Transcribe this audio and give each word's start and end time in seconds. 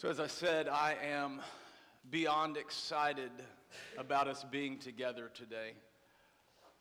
So, 0.00 0.08
as 0.08 0.20
I 0.20 0.28
said, 0.28 0.68
I 0.68 0.94
am 1.04 1.40
beyond 2.08 2.56
excited 2.56 3.32
about 3.96 4.28
us 4.28 4.44
being 4.48 4.78
together 4.78 5.28
today. 5.34 5.72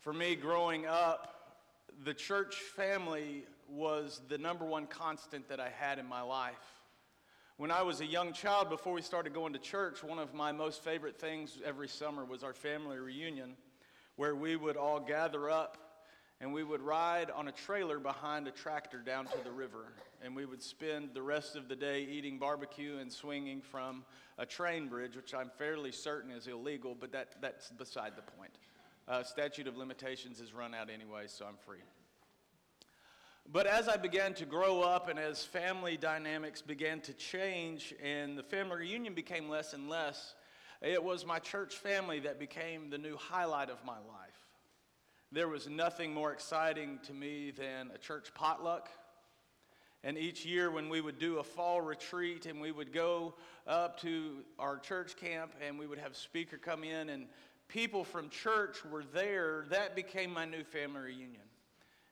For 0.02 0.14
me, 0.14 0.36
growing 0.36 0.86
up, 0.86 1.56
the 2.04 2.14
church 2.14 2.58
family 2.76 3.46
was 3.68 4.22
the 4.30 4.38
number 4.38 4.66
one 4.66 4.86
constant 4.86 5.50
that 5.50 5.60
I 5.60 5.70
had 5.70 5.98
in 5.98 6.06
my 6.06 6.22
life. 6.22 6.54
When 7.58 7.72
I 7.72 7.82
was 7.82 8.02
a 8.02 8.06
young 8.06 8.34
child, 8.34 8.70
before 8.70 8.94
we 8.94 9.02
started 9.02 9.34
going 9.34 9.54
to 9.54 9.60
church, 9.60 10.04
one 10.04 10.20
of 10.20 10.36
my 10.36 10.52
most 10.52 10.84
favorite 10.84 11.20
things 11.20 11.58
every 11.66 11.88
summer 11.88 12.24
was 12.24 12.44
our 12.44 12.54
family 12.54 13.00
reunion, 13.00 13.56
where 14.16 14.36
we 14.36 14.56
would 14.56 14.78
all 14.78 15.00
gather 15.00 15.50
up 15.50 15.87
and 16.40 16.54
we 16.54 16.64
would 16.64 16.82
ride 16.82 17.32
on 17.32 17.48
a 17.48 17.52
trailer 17.52 18.00
behind 18.00 18.48
a 18.48 18.52
tractor 18.52 19.00
down 19.00 19.26
to 19.26 19.38
the 19.44 19.52
river. 19.52 19.86
And 20.24 20.36
we 20.36 20.46
would 20.46 20.62
spend 20.62 21.10
the 21.14 21.22
rest 21.22 21.56
of 21.56 21.68
the 21.68 21.76
day 21.76 22.08
eating 22.10 22.38
barbecue 22.38 22.98
and 22.98 23.12
swinging 23.12 23.62
from 23.62 24.04
a 24.38 24.46
train 24.46 24.88
bridge, 24.88 25.16
which 25.16 25.34
I'm 25.34 25.52
fairly 25.58 25.92
certain 25.92 26.32
is 26.32 26.48
illegal, 26.48 26.96
but 27.00 27.12
that, 27.12 27.42
that's 27.42 27.72
beside 27.72 28.14
the 28.16 28.22
point. 28.22 28.52
Uh, 29.08 29.24
statute 29.24 29.68
of 29.68 29.78
limitations 29.78 30.40
is 30.40 30.54
run 30.54 30.74
out 30.76 30.90
anyway, 30.90 31.24
so 31.28 31.46
I'm 31.46 31.58
free. 31.66 31.84
But 33.50 33.66
as 33.66 33.88
I 33.88 33.96
began 33.96 34.34
to 34.36 34.46
grow 34.46 34.82
up 34.82 35.08
and 35.08 35.18
as 35.18 35.44
family 35.44 35.96
dynamics 35.96 36.62
began 36.62 37.00
to 37.02 37.14
change 37.14 37.94
and 38.04 38.38
the 38.38 38.44
family 38.44 38.78
reunion 38.78 39.14
became 39.14 39.48
less 39.48 39.74
and 39.74 39.88
less, 39.88 40.36
it 40.82 41.02
was 41.02 41.26
my 41.26 41.40
church 41.40 41.76
family 41.76 42.20
that 42.20 42.40
became 42.40 42.90
the 42.90 42.98
new 42.98 43.16
highlight 43.16 43.70
of 43.70 43.84
my 43.86 43.94
life. 43.94 44.27
There 45.32 45.50
was 45.50 45.68
nothing 45.68 46.14
more 46.14 46.32
exciting 46.32 47.00
to 47.04 47.14
me 47.14 47.52
than 47.52 47.92
a 47.94 47.98
church 47.98 48.34
potluck. 48.34 48.90
And 50.02 50.18
each 50.18 50.46
year, 50.46 50.72
when 50.72 50.88
we 50.88 51.02
would 51.02 51.20
do 51.20 51.40
a 51.40 51.44
fall 51.44 51.82
retreat 51.82 52.46
and 52.46 52.62
we 52.62 52.72
would 52.72 52.94
go 52.94 53.36
up 53.68 54.00
to 54.02 54.46
our 54.58 54.78
church 54.78 55.18
camp 55.18 55.54
and 55.62 55.78
we 55.78 55.86
would 55.86 55.98
have 55.98 56.16
speaker 56.16 56.58
come 56.58 56.86
in 56.86 57.10
and 57.10 57.28
people 57.68 58.06
from 58.06 58.30
church 58.30 58.86
were 58.86 59.04
there, 59.04 59.66
that 59.70 59.98
became 59.98 60.32
my 60.32 60.46
new 60.46 60.64
family 60.64 61.02
reunion. 61.02 61.42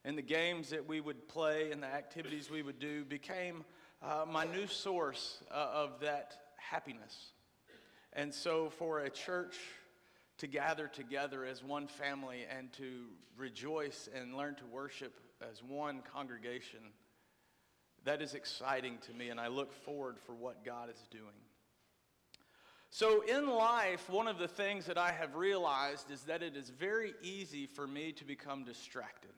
And 0.04 0.18
the 0.18 0.22
games 0.22 0.70
that 0.72 0.86
we 0.86 1.00
would 1.00 1.30
play 1.30 1.72
and 1.72 1.82
the 1.82 1.88
activities 1.88 2.52
we 2.52 2.64
would 2.64 2.80
do 2.80 3.06
became 3.06 3.64
uh, 4.04 4.26
my 4.30 4.44
new 4.44 4.68
source 4.68 5.42
uh, 5.50 5.70
of 5.74 6.02
that 6.02 6.36
happiness. 6.58 7.32
And 8.12 8.34
so, 8.34 8.70
for 8.70 9.00
a 9.00 9.10
church 9.10 9.56
to 10.38 10.48
gather 10.48 10.88
together 10.88 11.46
as 11.46 11.64
one 11.64 11.88
family 11.88 12.46
and 12.56 12.72
to 12.74 13.06
rejoice 13.38 14.10
and 14.14 14.36
learn 14.36 14.56
to 14.56 14.66
worship 14.66 15.20
as 15.42 15.64
one 15.64 16.02
congregation. 16.14 16.80
That 18.04 18.22
is 18.22 18.34
exciting 18.34 18.98
to 19.08 19.14
me, 19.14 19.30
and 19.30 19.40
I 19.40 19.48
look 19.48 19.74
forward 19.74 20.18
for 20.20 20.34
what 20.34 20.64
God 20.64 20.90
is 20.90 21.08
doing. 21.10 21.24
So, 22.92 23.24
in 23.24 23.50
life, 23.50 24.10
one 24.10 24.28
of 24.28 24.38
the 24.38 24.48
things 24.48 24.86
that 24.86 24.98
I 24.98 25.12
have 25.12 25.36
realized 25.36 26.12
is 26.12 26.22
that 26.24 26.42
it 26.42 26.56
is 26.56 26.70
very 26.70 27.14
easy 27.22 27.66
for 27.66 27.88
me 27.88 28.12
to 28.14 28.24
become 28.24 28.64
distracted. 28.64 29.32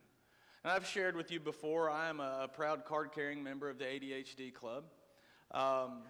And 0.64 0.72
I've 0.72 0.86
shared 0.86 1.16
with 1.16 1.32
you 1.32 1.39
before, 1.39 1.89
I 1.89 2.09
am 2.09 2.20
a 2.20 2.50
proud 2.54 2.86
card 2.86 3.11
carrying 3.14 3.42
member 3.42 3.70
of 3.70 3.80
the 3.80 3.86
ADHD 3.86 4.54
Club. 4.54 4.84
Um, 5.52 6.04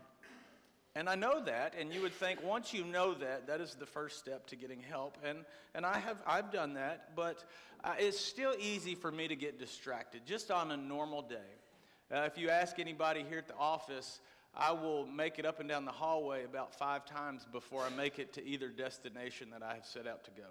and 0.98 1.08
I 1.08 1.14
know 1.14 1.40
that, 1.44 1.76
and 1.80 1.94
you 1.94 2.02
would 2.02 2.14
think 2.14 2.44
once 2.44 2.74
you 2.74 2.84
know 2.84 3.14
that, 3.14 3.46
that 3.46 3.62
is 3.62 3.76
the 3.76 3.86
first 3.86 4.18
step 4.18 4.48
to 4.48 4.56
getting 4.56 4.82
help. 4.82 5.16
And, 5.24 5.46
and 5.76 5.86
I 5.86 6.00
have, 6.00 6.18
I've 6.26 6.52
done 6.52 6.74
that, 6.74 7.16
but 7.16 7.46
uh, 7.84 7.94
it's 8.00 8.20
still 8.20 8.56
easy 8.60 8.96
for 8.96 9.12
me 9.12 9.28
to 9.28 9.36
get 9.36 9.60
distracted, 9.60 10.26
just 10.26 10.50
on 10.50 10.72
a 10.72 10.78
normal 10.78 11.22
day. 11.22 11.36
Uh, 12.12 12.22
if 12.22 12.36
you 12.36 12.50
ask 12.50 12.80
anybody 12.80 13.24
here 13.30 13.38
at 13.38 13.48
the 13.48 13.56
office, 13.60 14.22
I 14.56 14.72
will 14.72 15.06
make 15.06 15.38
it 15.38 15.46
up 15.46 15.60
and 15.60 15.70
down 15.70 15.86
the 15.86 15.92
hallway 15.92 16.46
about 16.46 16.74
five 16.74 17.06
times 17.06 17.46
before 17.52 17.84
I 17.84 17.96
make 17.96 18.18
it 18.18 18.34
to 18.34 18.44
either 18.44 18.70
destination 18.70 19.52
that 19.52 19.62
I 19.62 19.76
have 19.76 19.86
set 19.86 20.08
out 20.08 20.24
to 20.24 20.32
go. 20.32 20.50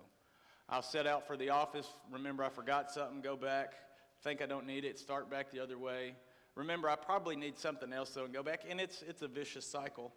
I'll 0.69 0.81
set 0.81 1.09
out 1.09 1.27
for 1.27 1.37
the 1.37 1.51
office, 1.51 1.89
remember 2.13 2.45
I 2.45 2.51
forgot 2.51 2.93
something, 2.93 3.21
go 3.21 3.35
back, 3.35 3.75
think 4.23 4.41
I 4.41 4.47
don't 4.47 4.69
need 4.69 4.85
it, 4.85 5.01
start 5.01 5.29
back 5.29 5.51
the 5.51 5.59
other 5.59 5.77
way. 5.77 6.15
Remember, 6.55 6.89
I 6.89 6.97
probably 6.97 7.37
need 7.37 7.59
something 7.59 7.93
else, 7.93 8.11
though, 8.11 8.25
and 8.25 8.33
go 8.33 8.43
back. 8.43 8.63
And 8.69 8.81
it's, 8.81 9.03
it's 9.07 9.21
a 9.21 9.29
vicious 9.29 9.67
cycle. 9.67 10.13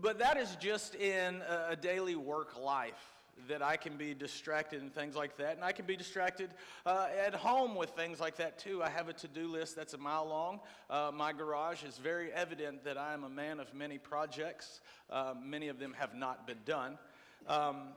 But 0.00 0.18
that 0.20 0.38
is 0.38 0.56
just 0.56 0.94
in 0.94 1.42
a 1.68 1.76
daily 1.76 2.16
work 2.16 2.58
life 2.58 3.12
that 3.48 3.62
I 3.62 3.76
can 3.76 3.96
be 3.96 4.14
distracted 4.14 4.82
and 4.82 4.94
things 4.94 5.16
like 5.16 5.36
that. 5.36 5.56
And 5.56 5.64
I 5.64 5.72
can 5.72 5.84
be 5.84 5.96
distracted 5.96 6.50
uh, 6.86 7.08
at 7.26 7.34
home 7.34 7.74
with 7.74 7.90
things 7.90 8.20
like 8.20 8.36
that 8.36 8.58
too. 8.58 8.82
I 8.82 8.88
have 8.88 9.08
a 9.08 9.12
to 9.14 9.28
do 9.28 9.48
list 9.48 9.76
that's 9.76 9.94
a 9.94 9.98
mile 9.98 10.26
long. 10.26 10.60
Uh, 10.88 11.10
my 11.12 11.32
garage 11.32 11.82
is 11.82 11.98
very 11.98 12.32
evident 12.32 12.84
that 12.84 12.96
I 12.96 13.12
am 13.12 13.24
a 13.24 13.28
man 13.28 13.60
of 13.60 13.74
many 13.74 13.98
projects. 13.98 14.80
Uh, 15.10 15.34
many 15.42 15.68
of 15.68 15.78
them 15.78 15.94
have 15.98 16.14
not 16.14 16.46
been 16.46 16.60
done. 16.64 16.98
Um, 17.46 17.88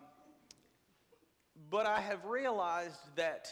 but 1.69 1.85
I 1.85 2.01
have 2.01 2.25
realized 2.25 2.99
that 3.15 3.49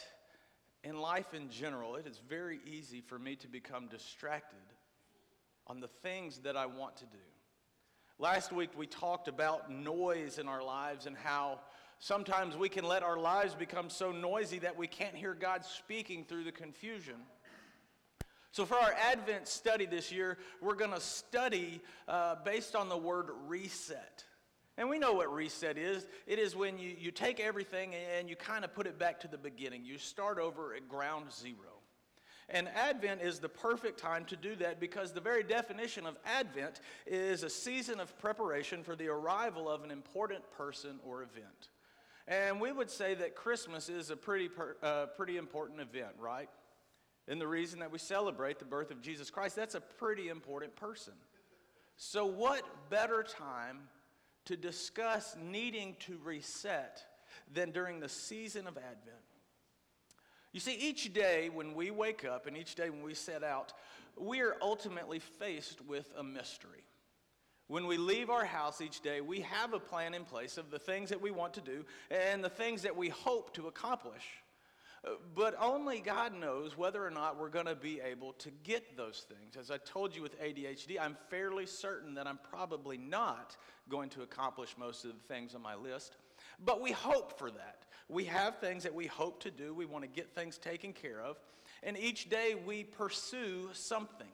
in 0.84 0.98
life 1.00 1.34
in 1.34 1.50
general, 1.50 1.96
it 1.96 2.08
is 2.08 2.20
very 2.28 2.59
easy 2.66 3.00
for 3.00 3.18
me 3.18 3.36
to 3.38 3.48
become 3.48 3.88
distracted 3.88 4.58
on 5.68 5.80
the 5.80 5.88
things 5.88 6.40
that 6.40 6.58
I 6.58 6.66
want 6.66 6.98
to 6.98 7.06
do. 7.06 7.33
Last 8.23 8.53
week 8.53 8.69
we 8.78 8.88
talked 8.88 9.28
about 9.28 9.69
noise 9.69 10.39
in 10.39 10.47
our 10.47 10.63
lives 10.63 11.07
and 11.07 11.17
how 11.17 11.59
sometimes 12.00 12.56
we 12.56 12.69
can 12.69 12.85
let 12.85 13.03
our 13.03 13.17
lives 13.17 13.53
become 13.53 13.89
so 13.89 14.13
noisy 14.13 14.59
that 14.59 14.78
we 14.78 14.88
can't 14.88 15.13
hear 15.13 15.34
God 15.34 15.66
speaking 15.66 16.23
through 16.23 16.45
the 16.45 16.51
confusion. 16.53 17.16
So, 18.53 18.66
for 18.66 18.75
our 18.75 18.94
Advent 18.94 19.50
study 19.50 19.85
this 19.85 20.09
year, 20.09 20.38
we're 20.61 20.75
going 20.75 20.91
to 20.91 21.01
study 21.01 21.81
uh, 22.07 22.35
based 22.45 22.78
on 22.78 22.88
the 22.88 22.95
word 22.95 23.29
reset. 23.45 24.23
And 24.78 24.88
we 24.88 25.00
know 25.00 25.11
what 25.11 25.29
reset 25.34 25.78
is 25.78 26.07
it 26.25 26.40
is 26.40 26.55
when 26.55 26.78
you, 26.78 26.95
you 26.97 27.11
take 27.11 27.41
everything 27.41 27.91
and 28.17 28.29
you 28.29 28.38
kind 28.38 28.63
of 28.63 28.73
put 28.73 28.88
it 28.88 28.97
back 28.97 29.19
to 29.19 29.28
the 29.28 29.38
beginning. 29.38 29.84
You 29.84 29.97
start 29.97 30.40
over 30.40 30.73
at 30.73 30.88
ground 30.88 31.25
zero. 31.29 31.72
And 32.50 32.68
Advent 32.70 33.22
is 33.22 33.40
the 33.40 33.50
perfect 33.50 34.00
time 34.00 34.26
to 34.26 34.36
do 34.36 34.56
that 34.58 34.80
because 34.80 35.12
the 35.12 35.22
very 35.22 35.44
definition 35.44 36.06
of 36.06 36.18
Advent 36.26 36.81
is 37.06 37.44
a 37.44 37.50
season 37.50 38.00
of 38.00 38.18
preparation 38.20 38.84
for 38.84 38.96
the 38.96 39.08
arrival 39.08 39.70
of 39.70 39.84
an 39.84 39.92
important 39.92 40.44
person 40.52 41.00
or 41.06 41.24
event. 41.24 41.70
And 42.28 42.62
we 42.62 42.72
would 42.72 42.90
say 42.90 43.16
that 43.16 43.36
Christmas 43.36 43.90
is 43.90 44.09
a 44.09 44.16
pretty, 44.16 44.50
uh, 44.82 45.08
pretty 45.18 45.38
important 45.38 45.82
event, 45.82 46.14
right? 46.20 46.50
And 47.28 47.40
the 47.40 47.48
reason 47.48 47.80
that 47.80 47.92
we 47.92 48.00
celebrate 48.00 48.59
the 48.59 48.66
birth 48.66 48.92
of 48.92 49.02
Jesus 49.02 49.30
Christ, 49.30 49.56
that's 49.56 49.76
a 49.76 49.82
pretty 49.82 50.30
important 50.30 50.76
person. 50.76 51.14
So, 51.96 52.26
what 52.26 52.90
better 52.90 53.24
time 53.24 53.88
to 54.46 54.58
discuss 54.58 55.36
needing 55.42 55.96
to 56.02 56.18
reset 56.24 57.03
than 57.53 57.72
during 57.72 58.00
the 58.00 58.09
season 58.09 58.68
of 58.68 58.78
Advent? 58.78 59.33
You 60.53 60.59
see, 60.59 60.75
each 60.75 61.12
day 61.14 61.50
when 61.50 61.74
we 61.74 61.91
wake 61.91 62.24
up 62.24 62.46
and 62.46 62.56
each 62.56 62.75
day 62.75 62.90
when 62.90 63.02
we 63.03 63.16
set 63.16 63.44
out, 63.44 63.74
we 64.16 64.41
are 64.41 64.56
ultimately 64.62 65.18
faced 65.18 65.81
with 65.86 66.14
a 66.18 66.24
mystery. 66.24 66.84
When 67.68 67.88
we 67.88 67.97
leave 67.97 68.30
our 68.30 68.46
house 68.46 68.80
each 68.80 69.02
day, 69.02 69.19
we 69.19 69.41
have 69.41 69.74
a 69.74 69.80
plan 69.80 70.14
in 70.14 70.25
place 70.25 70.59
of 70.59 70.69
the 70.69 70.78
things 70.78 71.09
that 71.09 71.19
we 71.19 71.31
want 71.31 71.56
to 71.56 71.62
do 71.62 71.86
and 72.12 72.44
the 72.44 72.50
things 72.50 72.84
that 72.84 72.96
we 72.96 73.09
hope 73.09 73.53
to 73.56 73.68
accomplish. 73.68 74.24
But 75.36 75.56
only 75.59 76.00
God 76.00 76.34
knows 76.34 76.78
whether 76.78 77.06
or 77.06 77.09
not 77.09 77.40
we're 77.40 77.50
going 77.50 77.66
to 77.66 77.75
be 77.75 78.00
able 78.00 78.34
to 78.34 78.52
get 78.64 78.96
those 78.96 79.25
things. 79.28 79.58
As 79.58 79.72
I 79.72 79.78
told 79.78 80.16
you 80.16 80.22
with 80.22 80.40
ADHD, 80.40 81.00
I'm 81.00 81.18
fairly 81.30 81.66
certain 81.66 82.14
that 82.14 82.28
I'm 82.28 82.40
probably 82.50 82.97
not 82.97 83.58
going 83.90 84.09
to 84.12 84.22
accomplish 84.22 84.75
most 84.78 85.03
of 85.03 85.12
the 85.12 85.34
things 85.34 85.56
on 85.56 85.62
my 85.62 85.75
list. 85.75 86.16
But 86.63 86.81
we 86.81 86.91
hope 86.91 87.38
for 87.38 87.51
that. 87.51 87.84
We 88.09 88.25
have 88.25 88.59
things 88.59 88.84
that 88.84 88.94
we 88.94 89.07
hope 89.07 89.41
to 89.41 89.51
do. 89.51 89.74
We 89.74 89.85
want 89.85 90.03
to 90.03 90.09
get 90.09 90.34
things 90.34 90.57
taken 90.57 90.94
care 90.94 91.22
of. 91.22 91.40
And 91.81 91.97
each 91.97 92.29
day 92.29 92.56
we 92.56 92.84
pursue 92.84 93.70
something. 93.73 94.28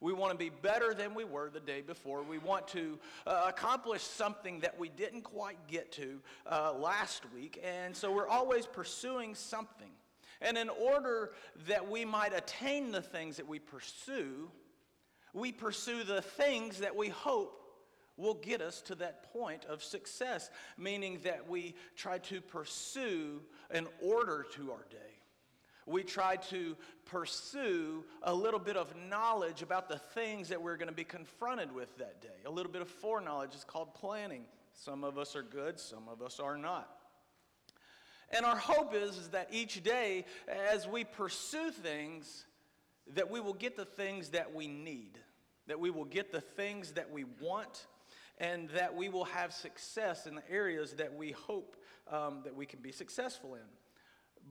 We 0.00 0.12
want 0.12 0.30
to 0.32 0.38
be 0.38 0.50
better 0.50 0.94
than 0.94 1.14
we 1.14 1.24
were 1.24 1.50
the 1.50 1.58
day 1.60 1.80
before. 1.80 2.22
We 2.22 2.38
want 2.38 2.68
to 2.68 2.98
uh, 3.26 3.46
accomplish 3.48 4.02
something 4.02 4.60
that 4.60 4.78
we 4.78 4.88
didn't 4.90 5.22
quite 5.22 5.56
get 5.66 5.90
to 5.92 6.20
uh, 6.46 6.74
last 6.74 7.24
week. 7.34 7.60
And 7.64 7.96
so 7.96 8.12
we're 8.12 8.28
always 8.28 8.66
pursuing 8.66 9.34
something. 9.34 9.90
And 10.40 10.56
in 10.56 10.68
order 10.68 11.32
that 11.66 11.90
we 11.90 12.04
might 12.04 12.32
attain 12.32 12.92
the 12.92 13.02
things 13.02 13.38
that 13.38 13.48
we 13.48 13.58
pursue, 13.58 14.48
we 15.32 15.50
pursue 15.50 16.04
the 16.04 16.22
things 16.22 16.78
that 16.78 16.94
we 16.94 17.08
hope 17.08 17.67
will 18.18 18.34
get 18.34 18.60
us 18.60 18.80
to 18.82 18.94
that 18.96 19.32
point 19.32 19.64
of 19.66 19.82
success, 19.82 20.50
meaning 20.76 21.20
that 21.24 21.48
we 21.48 21.74
try 21.96 22.18
to 22.18 22.40
pursue 22.40 23.40
an 23.70 23.86
order 24.02 24.44
to 24.54 24.72
our 24.72 24.84
day. 24.90 24.96
We 25.86 26.02
try 26.02 26.36
to 26.50 26.76
pursue 27.06 28.04
a 28.22 28.34
little 28.34 28.60
bit 28.60 28.76
of 28.76 28.94
knowledge 29.08 29.62
about 29.62 29.88
the 29.88 29.98
things 29.98 30.50
that 30.50 30.60
we're 30.60 30.76
going 30.76 30.88
to 30.88 30.94
be 30.94 31.04
confronted 31.04 31.72
with 31.72 31.96
that 31.96 32.20
day. 32.20 32.28
A 32.44 32.50
little 32.50 32.70
bit 32.70 32.82
of 32.82 32.88
foreknowledge 32.88 33.54
is 33.54 33.64
called 33.64 33.94
planning. 33.94 34.44
Some 34.74 35.02
of 35.02 35.16
us 35.16 35.34
are 35.34 35.42
good, 35.42 35.80
some 35.80 36.08
of 36.08 36.20
us 36.20 36.40
are 36.40 36.58
not. 36.58 36.90
And 38.30 38.44
our 38.44 38.56
hope 38.56 38.94
is, 38.94 39.16
is 39.16 39.28
that 39.28 39.48
each 39.50 39.82
day, 39.82 40.26
as 40.46 40.86
we 40.86 41.04
pursue 41.04 41.70
things, 41.70 42.44
that 43.14 43.30
we 43.30 43.40
will 43.40 43.54
get 43.54 43.74
the 43.74 43.86
things 43.86 44.30
that 44.30 44.54
we 44.54 44.68
need 44.68 45.18
that 45.68 45.78
we 45.78 45.90
will 45.90 46.06
get 46.06 46.32
the 46.32 46.40
things 46.40 46.92
that 46.92 47.10
we 47.12 47.24
want, 47.40 47.86
and 48.38 48.68
that 48.70 48.94
we 48.94 49.08
will 49.08 49.24
have 49.24 49.52
success 49.52 50.26
in 50.26 50.34
the 50.34 50.50
areas 50.50 50.92
that 50.94 51.14
we 51.14 51.32
hope 51.32 51.76
um, 52.10 52.40
that 52.44 52.54
we 52.54 52.66
can 52.66 52.80
be 52.80 52.92
successful 52.92 53.54
in. 53.54 53.60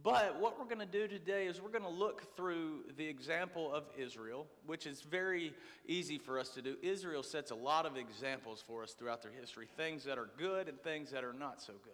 But 0.03 0.39
what 0.39 0.59
we're 0.59 0.65
going 0.65 0.79
to 0.79 0.85
do 0.85 1.07
today 1.07 1.47
is 1.47 1.59
we're 1.59 1.71
going 1.71 1.83
to 1.83 1.89
look 1.89 2.35
through 2.35 2.83
the 2.97 3.05
example 3.05 3.73
of 3.73 3.85
Israel, 3.97 4.45
which 4.65 4.85
is 4.85 5.01
very 5.01 5.53
easy 5.87 6.19
for 6.19 6.37
us 6.37 6.49
to 6.49 6.61
do. 6.61 6.75
Israel 6.83 7.23
sets 7.23 7.49
a 7.49 7.55
lot 7.55 7.85
of 7.85 7.97
examples 7.97 8.63
for 8.65 8.83
us 8.83 8.93
throughout 8.93 9.23
their 9.23 9.31
history, 9.31 9.67
things 9.75 10.03
that 10.03 10.19
are 10.19 10.29
good 10.37 10.67
and 10.69 10.79
things 10.81 11.09
that 11.11 11.23
are 11.23 11.33
not 11.33 11.61
so 11.61 11.73
good. 11.83 11.93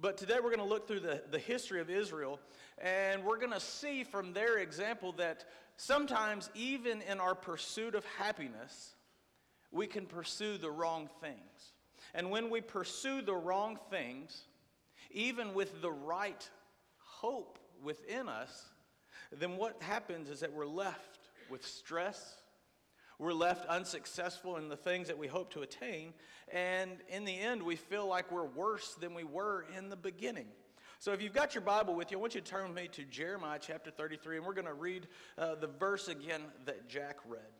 But 0.00 0.16
today 0.16 0.36
we're 0.36 0.54
going 0.54 0.58
to 0.58 0.64
look 0.64 0.86
through 0.86 1.00
the, 1.00 1.22
the 1.28 1.40
history 1.40 1.80
of 1.80 1.90
Israel, 1.90 2.38
and 2.80 3.24
we're 3.24 3.38
going 3.38 3.52
to 3.52 3.60
see 3.60 4.04
from 4.04 4.32
their 4.32 4.58
example 4.58 5.10
that 5.12 5.44
sometimes, 5.76 6.50
even 6.54 7.02
in 7.02 7.18
our 7.18 7.34
pursuit 7.34 7.96
of 7.96 8.04
happiness, 8.16 8.94
we 9.70 9.86
can 9.86 10.06
pursue 10.06 10.58
the 10.58 10.70
wrong 10.70 11.08
things. 11.20 11.72
And 12.14 12.30
when 12.30 12.50
we 12.50 12.60
pursue 12.60 13.22
the 13.22 13.34
wrong 13.34 13.78
things, 13.90 14.46
even 15.10 15.54
with 15.54 15.82
the 15.82 15.90
right 15.90 16.48
hope 16.98 17.58
within 17.82 18.28
us, 18.28 18.64
then 19.32 19.56
what 19.56 19.82
happens 19.82 20.30
is 20.30 20.40
that 20.40 20.52
we're 20.52 20.66
left 20.66 21.18
with 21.50 21.66
stress. 21.66 22.36
We're 23.18 23.32
left 23.32 23.66
unsuccessful 23.66 24.56
in 24.56 24.68
the 24.68 24.76
things 24.76 25.08
that 25.08 25.18
we 25.18 25.26
hope 25.26 25.52
to 25.52 25.62
attain. 25.62 26.14
And 26.52 26.98
in 27.08 27.24
the 27.24 27.38
end, 27.38 27.62
we 27.62 27.76
feel 27.76 28.06
like 28.06 28.30
we're 28.30 28.44
worse 28.44 28.94
than 28.94 29.12
we 29.12 29.24
were 29.24 29.66
in 29.76 29.88
the 29.88 29.96
beginning. 29.96 30.46
So 31.00 31.12
if 31.12 31.22
you've 31.22 31.34
got 31.34 31.54
your 31.54 31.62
Bible 31.62 31.94
with 31.94 32.10
you, 32.10 32.18
I 32.18 32.20
want 32.20 32.34
you 32.34 32.40
to 32.40 32.46
turn 32.50 32.66
with 32.68 32.76
me 32.76 32.88
to 32.88 33.04
Jeremiah 33.04 33.58
chapter 33.60 33.90
33, 33.90 34.38
and 34.38 34.46
we're 34.46 34.54
going 34.54 34.66
to 34.66 34.74
read 34.74 35.06
uh, 35.36 35.54
the 35.54 35.68
verse 35.68 36.08
again 36.08 36.42
that 36.64 36.88
Jack 36.88 37.18
read. 37.28 37.57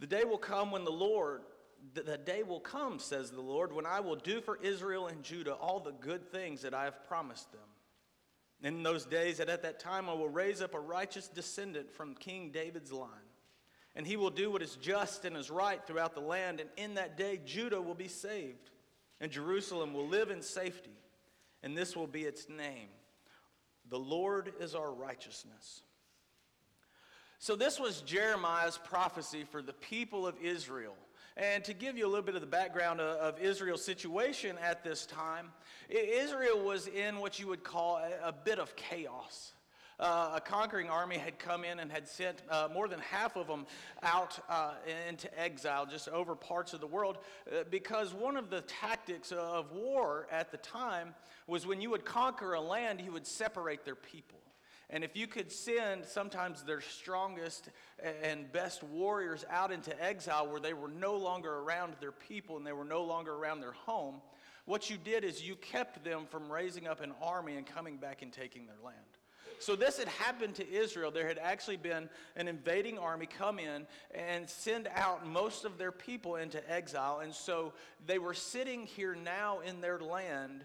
The 0.00 0.06
day 0.06 0.24
will 0.24 0.38
come 0.38 0.70
when 0.72 0.84
the 0.84 0.90
Lord 0.90 1.42
the 1.94 2.18
day 2.18 2.42
will 2.42 2.60
come, 2.60 2.98
says 2.98 3.30
the 3.30 3.40
Lord, 3.40 3.72
when 3.72 3.86
I 3.86 4.00
will 4.00 4.16
do 4.16 4.40
for 4.40 4.58
Israel 4.62 5.06
and 5.06 5.22
Judah 5.22 5.54
all 5.54 5.80
the 5.80 5.92
good 5.92 6.30
things 6.30 6.62
that 6.62 6.74
I 6.74 6.84
have 6.84 7.06
promised 7.08 7.50
them. 7.52 7.60
In 8.62 8.82
those 8.82 9.06
days, 9.06 9.40
and 9.40 9.48
at 9.48 9.62
that 9.62 9.80
time, 9.80 10.08
I 10.08 10.12
will 10.12 10.28
raise 10.28 10.60
up 10.60 10.74
a 10.74 10.80
righteous 10.80 11.28
descendant 11.28 11.90
from 11.90 12.14
King 12.14 12.50
David's 12.50 12.92
line. 12.92 13.08
And 13.96 14.06
he 14.06 14.16
will 14.16 14.30
do 14.30 14.50
what 14.50 14.62
is 14.62 14.76
just 14.76 15.24
and 15.24 15.36
is 15.36 15.50
right 15.50 15.84
throughout 15.86 16.14
the 16.14 16.20
land. 16.20 16.60
And 16.60 16.68
in 16.76 16.94
that 16.94 17.16
day, 17.16 17.40
Judah 17.44 17.80
will 17.80 17.94
be 17.94 18.08
saved, 18.08 18.70
and 19.20 19.32
Jerusalem 19.32 19.94
will 19.94 20.06
live 20.06 20.30
in 20.30 20.42
safety. 20.42 20.98
And 21.62 21.76
this 21.76 21.96
will 21.96 22.06
be 22.06 22.22
its 22.22 22.48
name 22.48 22.88
The 23.88 23.98
Lord 23.98 24.52
is 24.60 24.74
our 24.74 24.92
righteousness. 24.92 25.82
So, 27.42 27.56
this 27.56 27.80
was 27.80 28.02
Jeremiah's 28.02 28.78
prophecy 28.84 29.44
for 29.50 29.62
the 29.62 29.72
people 29.72 30.26
of 30.26 30.34
Israel 30.42 30.94
and 31.38 31.64
to 31.64 31.72
give 31.72 31.96
you 31.96 32.04
a 32.04 32.10
little 32.10 32.24
bit 32.24 32.34
of 32.34 32.42
the 32.42 32.46
background 32.46 33.00
of, 33.00 33.38
Israel's 33.40 33.82
situation 33.82 34.56
at 34.62 34.84
this 34.84 35.06
time, 35.06 35.48
Israel 35.88 36.62
was 36.62 36.86
in 36.86 37.16
what 37.16 37.38
you 37.38 37.46
would 37.46 37.64
call 37.64 37.96
a, 37.96 38.28
a 38.28 38.32
bit 38.32 38.58
of 38.58 38.76
chaos. 38.76 39.54
Uh, 39.98 40.32
a 40.34 40.40
conquering 40.40 40.90
army 40.90 41.16
had 41.16 41.38
come 41.38 41.64
in 41.64 41.78
and 41.78 41.90
had 41.90 42.06
sent 42.06 42.42
uh, 42.50 42.68
more 42.74 42.88
than 42.88 43.00
half 43.00 43.36
of 43.36 43.46
them 43.46 43.64
out 44.02 44.38
uh, 44.50 44.72
into 45.08 45.40
exile 45.40 45.86
just 45.86 46.08
over 46.08 46.34
parts 46.34 46.74
of 46.74 46.80
the 46.80 46.86
world 46.86 47.16
uh, 47.50 47.64
because 47.70 48.12
one 48.12 48.36
of 48.36 48.50
the 48.50 48.60
tactics 48.62 49.32
of 49.32 49.72
war 49.72 50.26
at 50.30 50.50
the 50.50 50.58
time 50.58 51.14
was 51.46 51.66
when 51.66 51.80
you 51.80 51.88
would 51.88 52.04
conquer 52.04 52.52
a 52.52 52.60
land, 52.60 53.00
you 53.00 53.12
would 53.12 53.26
separate 53.26 53.86
their 53.86 53.94
people. 53.94 54.40
And 54.92 55.04
if 55.04 55.16
you 55.16 55.28
could 55.28 55.52
send 55.52 56.04
sometimes 56.04 56.64
their 56.64 56.80
strongest 56.80 57.68
and 58.22 58.50
best 58.50 58.82
warriors 58.82 59.44
out 59.48 59.70
into 59.70 60.00
exile 60.02 60.48
where 60.48 60.60
they 60.60 60.74
were 60.74 60.88
no 60.88 61.16
longer 61.16 61.58
around 61.58 61.94
their 62.00 62.12
people 62.12 62.56
and 62.56 62.66
they 62.66 62.72
were 62.72 62.84
no 62.84 63.04
longer 63.04 63.32
around 63.32 63.60
their 63.60 63.72
home, 63.72 64.20
what 64.64 64.90
you 64.90 64.96
did 64.96 65.24
is 65.24 65.42
you 65.42 65.54
kept 65.54 66.04
them 66.04 66.26
from 66.28 66.50
raising 66.50 66.88
up 66.88 67.00
an 67.00 67.12
army 67.22 67.56
and 67.56 67.66
coming 67.66 67.98
back 67.98 68.22
and 68.22 68.32
taking 68.32 68.66
their 68.66 68.76
land. 68.84 68.98
So 69.60 69.76
this 69.76 69.98
had 69.98 70.08
happened 70.08 70.54
to 70.56 70.68
Israel. 70.68 71.10
There 71.10 71.28
had 71.28 71.38
actually 71.38 71.76
been 71.76 72.08
an 72.34 72.48
invading 72.48 72.98
army 72.98 73.26
come 73.26 73.58
in 73.58 73.86
and 74.14 74.48
send 74.48 74.88
out 74.94 75.26
most 75.26 75.64
of 75.64 75.76
their 75.76 75.92
people 75.92 76.36
into 76.36 76.68
exile. 76.70 77.20
And 77.20 77.32
so 77.32 77.74
they 78.06 78.18
were 78.18 78.32
sitting 78.32 78.86
here 78.86 79.14
now 79.14 79.60
in 79.60 79.80
their 79.80 79.98
land 79.98 80.64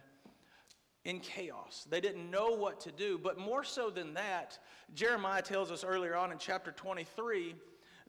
in 1.05 1.19
chaos. 1.19 1.85
They 1.89 2.01
didn't 2.01 2.29
know 2.29 2.49
what 2.49 2.81
to 2.81 2.91
do. 2.91 3.17
But 3.17 3.37
more 3.37 3.63
so 3.63 3.89
than 3.89 4.15
that, 4.15 4.59
Jeremiah 4.93 5.41
tells 5.41 5.71
us 5.71 5.83
earlier 5.83 6.15
on 6.15 6.31
in 6.31 6.37
chapter 6.37 6.71
23 6.71 7.55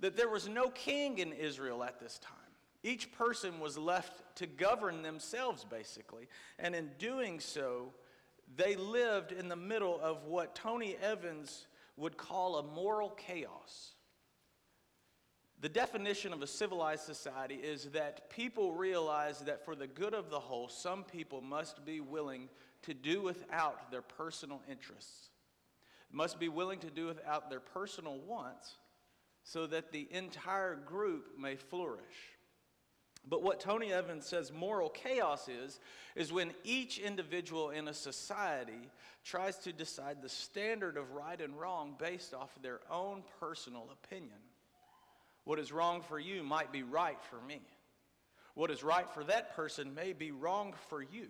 that 0.00 0.16
there 0.16 0.28
was 0.28 0.48
no 0.48 0.70
king 0.70 1.18
in 1.18 1.32
Israel 1.32 1.84
at 1.84 2.00
this 2.00 2.18
time. 2.18 2.32
Each 2.82 3.10
person 3.12 3.60
was 3.60 3.76
left 3.76 4.36
to 4.36 4.46
govern 4.46 5.02
themselves, 5.02 5.64
basically. 5.64 6.28
And 6.58 6.74
in 6.74 6.90
doing 6.98 7.40
so, 7.40 7.92
they 8.56 8.76
lived 8.76 9.32
in 9.32 9.48
the 9.48 9.56
middle 9.56 10.00
of 10.00 10.24
what 10.24 10.54
Tony 10.54 10.96
Evans 11.02 11.66
would 11.96 12.16
call 12.16 12.56
a 12.56 12.62
moral 12.62 13.10
chaos. 13.10 13.94
The 15.60 15.68
definition 15.68 16.32
of 16.32 16.42
a 16.42 16.46
civilized 16.46 17.04
society 17.04 17.54
is 17.54 17.86
that 17.86 18.28
people 18.30 18.72
realize 18.72 19.40
that 19.40 19.64
for 19.64 19.74
the 19.74 19.86
good 19.86 20.12
of 20.12 20.28
the 20.28 20.38
whole, 20.38 20.68
some 20.68 21.02
people 21.02 21.40
must 21.40 21.84
be 21.84 22.00
willing 22.00 22.48
to 22.82 22.94
do 22.94 23.22
without 23.22 23.90
their 23.90 24.02
personal 24.02 24.62
interests, 24.70 25.30
must 26.12 26.38
be 26.38 26.48
willing 26.48 26.78
to 26.80 26.90
do 26.90 27.06
without 27.06 27.50
their 27.50 27.60
personal 27.60 28.18
wants 28.18 28.74
so 29.42 29.66
that 29.66 29.92
the 29.92 30.08
entire 30.10 30.74
group 30.74 31.38
may 31.38 31.56
flourish. 31.56 32.36
But 33.28 33.42
what 33.42 33.58
Tony 33.58 33.92
Evans 33.92 34.24
says 34.24 34.52
moral 34.52 34.88
chaos 34.88 35.48
is, 35.48 35.80
is 36.14 36.32
when 36.32 36.52
each 36.62 36.98
individual 36.98 37.70
in 37.70 37.88
a 37.88 37.94
society 37.94 38.90
tries 39.24 39.58
to 39.58 39.72
decide 39.72 40.22
the 40.22 40.28
standard 40.28 40.96
of 40.96 41.12
right 41.12 41.40
and 41.40 41.58
wrong 41.58 41.96
based 41.98 42.34
off 42.34 42.54
of 42.56 42.62
their 42.62 42.80
own 42.88 43.24
personal 43.40 43.88
opinion. 43.92 44.38
What 45.44 45.58
is 45.58 45.72
wrong 45.72 46.02
for 46.02 46.18
you 46.18 46.44
might 46.44 46.72
be 46.72 46.84
right 46.84 47.18
for 47.30 47.40
me. 47.40 47.60
What 48.54 48.70
is 48.70 48.82
right 48.82 49.10
for 49.12 49.24
that 49.24 49.54
person 49.54 49.94
may 49.94 50.12
be 50.12 50.30
wrong 50.30 50.74
for 50.88 51.02
you. 51.02 51.28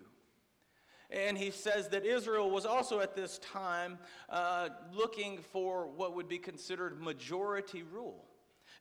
And 1.10 1.38
he 1.38 1.50
says 1.50 1.88
that 1.88 2.04
Israel 2.04 2.50
was 2.50 2.66
also 2.66 3.00
at 3.00 3.14
this 3.14 3.38
time 3.38 3.98
uh, 4.28 4.70
looking 4.92 5.38
for 5.52 5.86
what 5.86 6.14
would 6.14 6.28
be 6.28 6.38
considered 6.38 7.00
majority 7.00 7.82
rule. 7.82 8.24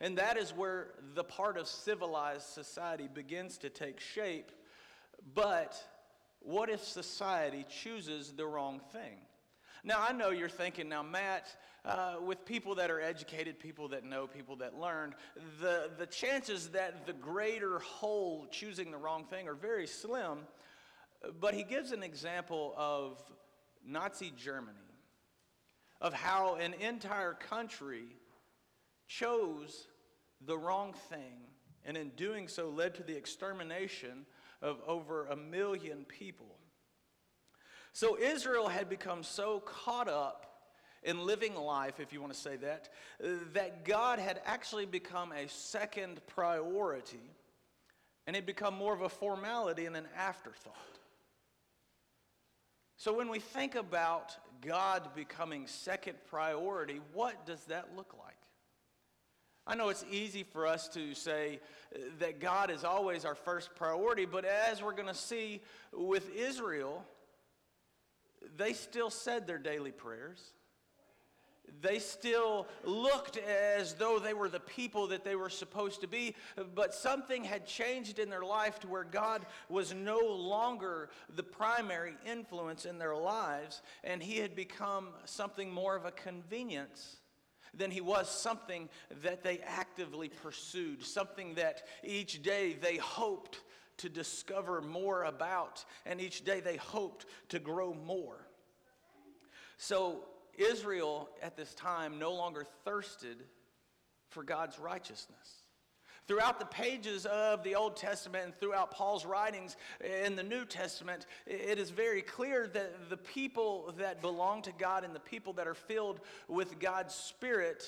And 0.01 0.17
that 0.17 0.37
is 0.37 0.51
where 0.51 0.89
the 1.13 1.23
part 1.23 1.57
of 1.57 1.67
civilized 1.67 2.47
society 2.47 3.07
begins 3.13 3.57
to 3.59 3.69
take 3.69 3.99
shape. 3.99 4.51
But 5.33 5.81
what 6.39 6.69
if 6.69 6.83
society 6.83 7.65
chooses 7.69 8.33
the 8.33 8.45
wrong 8.45 8.81
thing? 8.91 9.17
Now, 9.83 10.03
I 10.07 10.13
know 10.13 10.31
you're 10.31 10.49
thinking, 10.49 10.89
now, 10.89 11.03
Matt, 11.03 11.55
uh, 11.85 12.15
with 12.25 12.43
people 12.43 12.75
that 12.75 12.89
are 12.89 12.99
educated, 12.99 13.59
people 13.59 13.89
that 13.89 14.03
know, 14.03 14.25
people 14.25 14.55
that 14.57 14.79
learned, 14.79 15.13
the, 15.61 15.91
the 15.99 16.07
chances 16.07 16.69
that 16.69 17.05
the 17.05 17.13
greater 17.13 17.77
whole 17.79 18.47
choosing 18.49 18.89
the 18.89 18.97
wrong 18.97 19.25
thing 19.25 19.47
are 19.47 19.53
very 19.53 19.85
slim. 19.85 20.39
But 21.39 21.53
he 21.53 21.63
gives 21.63 21.91
an 21.91 22.03
example 22.03 22.73
of 22.77 23.21
Nazi 23.85 24.31
Germany, 24.37 24.77
of 26.01 26.13
how 26.13 26.55
an 26.55 26.73
entire 26.75 27.33
country 27.33 28.05
chose 29.07 29.87
the 30.41 30.57
wrong 30.57 30.93
thing, 31.09 31.47
and 31.85 31.95
in 31.95 32.09
doing 32.09 32.47
so 32.47 32.69
led 32.69 32.95
to 32.95 33.03
the 33.03 33.15
extermination 33.15 34.25
of 34.61 34.81
over 34.87 35.25
a 35.27 35.35
million 35.35 36.05
people. 36.05 36.57
So 37.93 38.17
Israel 38.19 38.67
had 38.67 38.89
become 38.89 39.23
so 39.23 39.61
caught 39.61 40.09
up 40.09 40.45
in 41.03 41.25
living 41.25 41.55
life, 41.55 41.99
if 41.99 42.11
you 42.11 42.19
want 42.19 42.33
to 42.33 42.39
say 42.39 42.57
that, 42.57 42.89
that 43.53 43.85
God 43.85 44.19
had 44.19 44.41
actually 44.43 44.85
become 44.87 45.31
a 45.31 45.47
second 45.47 46.19
priority 46.27 47.31
and 48.27 48.35
it 48.35 48.45
become 48.45 48.73
more 48.73 48.93
of 48.93 49.01
a 49.01 49.09
formality 49.09 49.85
and 49.85 49.95
an 49.95 50.07
afterthought. 50.17 50.73
So 52.97 53.13
when 53.13 53.29
we 53.29 53.39
think 53.39 53.75
about 53.75 54.35
God 54.61 55.09
becoming 55.15 55.67
second 55.67 56.15
priority, 56.29 57.01
what 57.13 57.45
does 57.45 57.63
that 57.65 57.89
look 57.95 58.15
like? 58.17 58.35
I 59.67 59.75
know 59.75 59.89
it's 59.89 60.05
easy 60.11 60.43
for 60.43 60.67
us 60.67 60.87
to 60.89 61.15
say 61.15 61.59
that 62.19 62.39
God 62.39 62.69
is 62.69 62.83
always 62.83 63.25
our 63.25 63.35
first 63.35 63.75
priority, 63.75 64.25
but 64.25 64.45
as 64.45 64.81
we're 64.81 64.93
going 64.93 65.07
to 65.07 65.13
see 65.15 65.61
with 65.91 66.33
Israel, 66.35 67.03
they 68.57 68.73
still 68.73 69.09
said 69.09 69.47
their 69.47 69.57
daily 69.57 69.91
prayers 69.91 70.39
they 71.81 71.99
still 71.99 72.67
looked 72.83 73.37
as 73.37 73.93
though 73.93 74.19
they 74.19 74.33
were 74.33 74.49
the 74.49 74.59
people 74.59 75.07
that 75.07 75.23
they 75.23 75.35
were 75.35 75.49
supposed 75.49 76.01
to 76.01 76.07
be, 76.07 76.35
but 76.73 76.93
something 76.93 77.43
had 77.43 77.67
changed 77.67 78.19
in 78.19 78.29
their 78.29 78.43
life 78.43 78.79
to 78.79 78.87
where 78.87 79.03
God 79.03 79.45
was 79.69 79.93
no 79.93 80.19
longer 80.19 81.09
the 81.35 81.43
primary 81.43 82.15
influence 82.25 82.85
in 82.85 82.97
their 82.97 83.15
lives, 83.15 83.81
and 84.03 84.21
He 84.21 84.37
had 84.37 84.55
become 84.55 85.09
something 85.25 85.71
more 85.71 85.95
of 85.95 86.05
a 86.05 86.11
convenience 86.11 87.17
than 87.77 87.91
he 87.91 88.01
was 88.01 88.29
something 88.29 88.89
that 89.23 89.43
they 89.43 89.59
actively 89.59 90.29
pursued, 90.29 91.03
something 91.03 91.55
that 91.55 91.83
each 92.03 92.41
day 92.41 92.73
they 92.73 92.97
hoped 92.97 93.59
to 93.97 94.09
discover 94.09 94.81
more 94.81 95.23
about, 95.23 95.83
and 96.05 96.19
each 96.19 96.43
day 96.43 96.59
they 96.59 96.77
hoped 96.77 97.25
to 97.49 97.59
grow 97.59 97.93
more. 97.93 98.47
So 99.77 100.23
Israel 100.57 101.29
at 101.41 101.55
this 101.55 101.73
time 101.73 102.19
no 102.19 102.33
longer 102.33 102.65
thirsted 102.83 103.37
for 104.29 104.43
God's 104.43 104.79
righteousness. 104.79 105.63
Throughout 106.27 106.59
the 106.59 106.65
pages 106.65 107.27
of 107.27 107.63
the 107.63 107.75
Old 107.75 107.95
Testament 107.95 108.45
and 108.45 108.59
throughout 108.59 108.89
Paul's 108.89 109.25
writings 109.25 109.77
in 110.03 110.35
the 110.35 110.43
New 110.43 110.65
Testament, 110.65 111.27
it 111.45 111.77
is 111.77 111.91
very 111.91 112.23
clear 112.23 112.65
that 112.67 113.09
the 113.11 113.17
people 113.17 113.93
that 113.99 114.21
belong 114.21 114.63
to 114.63 114.71
God 114.71 115.03
and 115.03 115.13
the 115.13 115.19
people 115.19 115.53
that 115.53 115.67
are 115.67 115.75
filled 115.75 116.21
with 116.47 116.79
God's 116.79 117.13
Spirit 117.13 117.85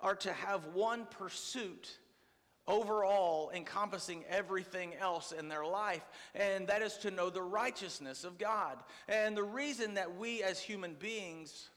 are 0.00 0.14
to 0.16 0.32
have 0.32 0.66
one 0.72 1.06
pursuit 1.10 1.98
overall 2.66 3.50
encompassing 3.54 4.24
everything 4.30 4.94
else 4.98 5.32
in 5.32 5.48
their 5.48 5.66
life, 5.66 6.04
and 6.34 6.66
that 6.68 6.80
is 6.80 6.96
to 6.96 7.10
know 7.10 7.28
the 7.28 7.42
righteousness 7.42 8.24
of 8.24 8.38
God. 8.38 8.78
And 9.08 9.36
the 9.36 9.42
reason 9.42 9.94
that 9.94 10.16
we 10.16 10.42
as 10.42 10.58
human 10.58 10.94
beings 10.94 11.68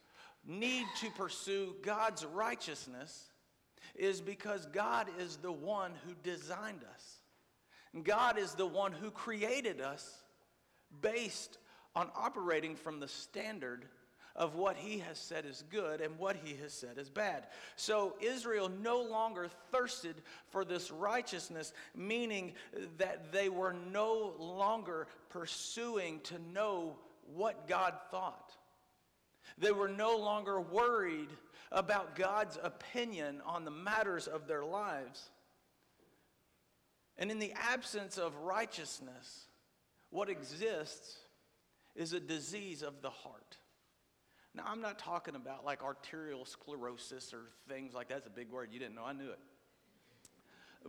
need 0.48 0.86
to 1.02 1.12
pursue 1.12 1.76
God's 1.84 2.26
righteousness 2.26 3.26
is 3.96 4.22
because 4.22 4.66
God 4.68 5.08
is 5.20 5.38
the 5.38 5.52
one 5.52 5.92
who 6.06 6.14
designed 6.24 6.82
us. 6.96 7.18
God 8.04 8.38
is 8.38 8.54
the 8.54 8.66
one 8.66 8.92
who 8.92 9.12
created 9.12 9.82
us 9.82 10.24
based 11.02 11.58
on 11.96 12.10
operating 12.16 12.76
from 12.76 13.00
the 13.00 13.08
standard 13.08 13.86
of 14.36 14.54
what 14.54 14.78
he 14.78 15.00
has 15.00 15.18
said 15.18 15.46
is 15.46 15.64
good 15.72 16.00
and 16.00 16.18
what 16.20 16.36
he 16.44 16.56
has 16.62 16.72
said 16.72 17.00
is 17.00 17.10
bad. 17.10 17.48
So 17.76 18.14
Israel 18.22 18.70
no 18.70 19.02
longer 19.02 19.50
thirsted 19.72 20.16
for 20.50 20.64
this 20.64 20.92
righteousness, 20.92 21.74
meaning 21.96 22.54
that 23.00 23.32
they 23.32 23.50
were 23.50 23.76
no 23.92 24.36
longer 24.38 25.08
pursuing 25.30 26.20
to 26.26 26.36
know 26.54 26.98
what 27.34 27.68
God 27.68 27.96
thought. 28.12 28.56
They 29.58 29.72
were 29.72 29.90
no 29.90 30.18
longer 30.18 30.60
worried 30.62 31.30
about 31.72 32.16
God's 32.16 32.58
opinion 32.62 33.42
on 33.46 33.66
the 33.66 33.72
matters 33.72 34.28
of 34.28 34.48
their 34.48 34.64
lives. 34.64 35.30
And 37.18 37.32
in 37.32 37.40
the 37.40 37.54
absence 37.54 38.18
of 38.18 38.36
righteousness, 38.38 39.46
what 40.10 40.30
exists 40.30 41.18
is 41.96 42.14
a 42.14 42.20
disease 42.20 42.84
of 42.84 43.02
the 43.02 43.10
heart. 43.10 43.58
Now, 44.54 44.64
I'm 44.68 44.82
not 44.82 44.98
talking 44.98 45.36
about 45.36 45.66
like 45.66 45.84
arterial 45.84 46.46
sclerosis 46.46 47.34
or 47.34 47.42
things 47.68 47.94
like 47.94 48.08
that. 48.10 48.16
that's 48.16 48.28
a 48.28 48.32
big 48.32 48.52
word. 48.52 48.70
You 48.72 48.80
didn't 48.80 48.96
know, 48.96 49.06
I 49.06 49.14
knew 49.14 49.30
it. 49.30 49.40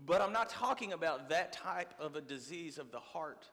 But 0.07 0.21
I'm 0.21 0.33
not 0.33 0.49
talking 0.49 0.93
about 0.93 1.31
that 1.31 1.53
type 1.53 1.93
of 1.99 2.15
a 2.15 2.21
disease 2.21 2.79
of 2.79 2.93
the 2.93 3.01
heart. 3.01 3.47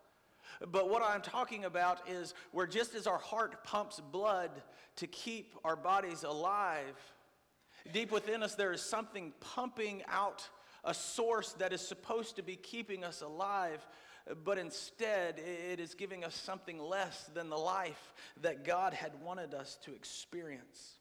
But 0.71 0.89
what 0.89 1.03
I'm 1.03 1.21
talking 1.21 1.65
about 1.65 2.07
is 2.09 2.33
where 2.51 2.67
just 2.67 2.95
as 2.95 3.07
our 3.07 3.17
heart 3.17 3.63
pumps 3.63 4.01
blood 4.11 4.51
to 4.97 5.07
keep 5.07 5.55
our 5.63 5.75
bodies 5.75 6.23
alive, 6.23 6.95
Deep 7.91 8.11
within 8.11 8.41
us, 8.41 8.55
there 8.55 8.71
is 8.71 8.81
something 8.81 9.31
pumping 9.39 10.03
out 10.07 10.47
a 10.83 10.93
source 10.93 11.53
that 11.53 11.71
is 11.71 11.81
supposed 11.81 12.35
to 12.35 12.43
be 12.43 12.55
keeping 12.55 13.03
us 13.03 13.21
alive, 13.21 13.85
but 14.43 14.57
instead 14.57 15.39
it 15.39 15.79
is 15.79 15.93
giving 15.93 16.23
us 16.23 16.35
something 16.35 16.79
less 16.79 17.29
than 17.33 17.49
the 17.49 17.57
life 17.57 18.13
that 18.41 18.63
God 18.63 18.93
had 18.93 19.11
wanted 19.21 19.53
us 19.53 19.77
to 19.83 19.93
experience. 19.93 20.93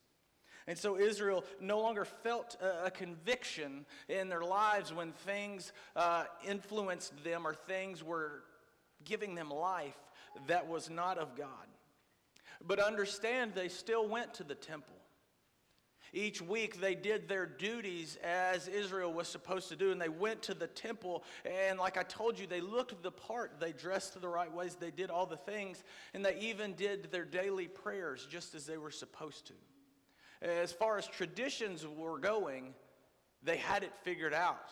And 0.67 0.79
so 0.79 0.99
Israel 0.99 1.45
no 1.61 1.81
longer 1.81 2.07
felt 2.07 2.57
a, 2.63 2.91
conviction 2.91 3.85
in 4.09 4.31
their 4.31 4.43
lives 4.43 4.95
when 4.95 5.13
things 5.13 5.73
uh, 5.95 6.25
influenced 6.47 7.23
them 7.23 7.47
or 7.47 7.55
things 7.55 8.03
were 8.03 8.45
giving 9.05 9.35
them 9.35 9.51
life 9.51 9.97
that 10.47 10.69
was 10.69 10.91
not 10.91 11.19
of 11.19 11.37
God. 11.37 11.49
But 12.67 12.79
understand 12.79 13.53
they 13.55 13.69
still 13.69 14.09
went 14.09 14.35
to 14.35 14.45
the 14.45 14.55
temple. 14.55 14.97
Each 16.13 16.41
week 16.41 16.81
they 16.81 16.95
did 16.95 17.29
their 17.29 17.45
duties 17.45 18.19
as 18.23 18.69
Israel 18.69 19.13
was 19.13 19.27
supposed 19.27 19.69
to 19.71 19.77
do, 19.77 19.91
and 19.91 20.01
they 20.01 20.09
went 20.09 20.43
to 20.43 20.55
the 20.55 20.69
temple. 20.69 21.25
And 21.45 21.79
like 21.79 21.97
I 21.97 22.05
told 22.05 22.39
you, 22.39 22.47
they 22.47 22.61
looked 22.61 23.03
the 23.03 23.11
part. 23.11 23.59
They 23.59 23.73
dressed 23.73 24.21
the 24.21 24.29
right 24.29 24.53
ways. 24.53 24.77
They 24.77 24.93
did 24.93 25.11
all 25.11 25.27
the 25.27 25.37
things, 25.37 25.83
and 26.15 26.25
they 26.25 26.39
even 26.39 26.75
did 26.75 27.11
their 27.11 27.25
daily 27.25 27.67
prayers 27.67 28.29
just 28.31 28.55
as 28.55 28.65
they 28.65 28.77
were 28.77 28.93
supposed 28.93 29.49
to. 29.49 29.55
As 30.41 30.73
far 30.73 30.99
as 30.99 31.07
traditions 31.07 31.85
were 31.87 32.19
going, 32.19 32.75
they 33.43 33.57
had 33.57 33.83
it 33.83 33.93
figured 34.03 34.35
out. 34.35 34.71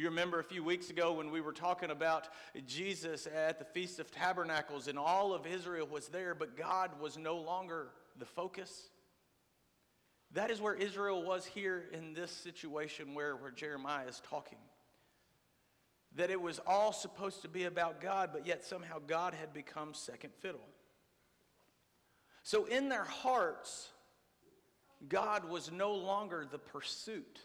You 0.00 0.06
remember 0.06 0.40
a 0.40 0.44
few 0.44 0.64
weeks 0.64 0.88
ago 0.88 1.12
when 1.12 1.30
we 1.30 1.42
were 1.42 1.52
talking 1.52 1.90
about 1.90 2.28
Jesus 2.66 3.26
at 3.26 3.58
the 3.58 3.66
Feast 3.66 4.00
of 4.00 4.10
Tabernacles, 4.10 4.88
and 4.88 4.98
all 4.98 5.34
of 5.34 5.46
Israel 5.46 5.86
was 5.86 6.08
there, 6.08 6.34
but 6.34 6.56
God 6.56 6.98
was 6.98 7.18
no 7.18 7.36
longer 7.36 7.88
the 8.18 8.24
focus. 8.24 8.88
That 10.32 10.50
is 10.50 10.58
where 10.58 10.72
Israel 10.72 11.22
was 11.22 11.44
here 11.44 11.84
in 11.92 12.14
this 12.14 12.30
situation 12.30 13.14
where, 13.14 13.36
where 13.36 13.50
Jeremiah 13.50 14.06
is 14.08 14.22
talking. 14.30 14.56
That 16.16 16.30
it 16.30 16.40
was 16.40 16.60
all 16.66 16.94
supposed 16.94 17.42
to 17.42 17.48
be 17.48 17.64
about 17.64 18.00
God, 18.00 18.30
but 18.32 18.46
yet 18.46 18.64
somehow 18.64 19.00
God 19.06 19.34
had 19.34 19.52
become 19.52 19.92
second 19.92 20.32
fiddle. 20.38 20.66
So 22.42 22.64
in 22.64 22.88
their 22.88 23.04
hearts, 23.04 23.90
God 25.06 25.44
was 25.44 25.70
no 25.70 25.92
longer 25.92 26.46
the 26.50 26.58
pursuit. 26.58 27.40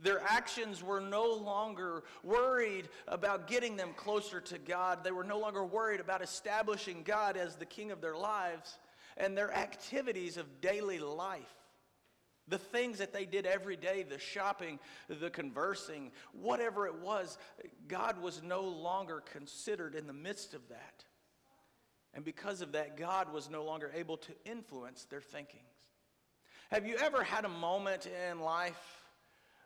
Their 0.00 0.22
actions 0.22 0.82
were 0.82 1.00
no 1.00 1.32
longer 1.32 2.04
worried 2.22 2.88
about 3.08 3.48
getting 3.48 3.76
them 3.76 3.90
closer 3.96 4.40
to 4.42 4.58
God. 4.58 5.02
They 5.02 5.10
were 5.10 5.24
no 5.24 5.38
longer 5.38 5.64
worried 5.64 6.00
about 6.00 6.22
establishing 6.22 7.02
God 7.02 7.36
as 7.36 7.56
the 7.56 7.66
king 7.66 7.90
of 7.90 8.00
their 8.00 8.16
lives 8.16 8.78
and 9.16 9.36
their 9.36 9.52
activities 9.52 10.36
of 10.36 10.60
daily 10.60 11.00
life. 11.00 11.42
The 12.46 12.58
things 12.58 12.98
that 12.98 13.12
they 13.12 13.26
did 13.26 13.44
every 13.44 13.76
day, 13.76 14.04
the 14.04 14.18
shopping, 14.18 14.78
the 15.08 15.30
conversing, 15.30 16.12
whatever 16.32 16.86
it 16.86 16.94
was, 16.94 17.36
God 17.88 18.22
was 18.22 18.42
no 18.42 18.62
longer 18.62 19.22
considered 19.32 19.94
in 19.94 20.06
the 20.06 20.12
midst 20.12 20.54
of 20.54 20.66
that. 20.68 21.04
And 22.14 22.24
because 22.24 22.62
of 22.62 22.72
that, 22.72 22.96
God 22.96 23.32
was 23.32 23.50
no 23.50 23.64
longer 23.64 23.92
able 23.94 24.16
to 24.18 24.32
influence 24.46 25.04
their 25.04 25.20
thinkings. 25.20 25.64
Have 26.70 26.86
you 26.86 26.96
ever 26.96 27.22
had 27.22 27.44
a 27.44 27.50
moment 27.50 28.06
in 28.30 28.40
life 28.40 28.97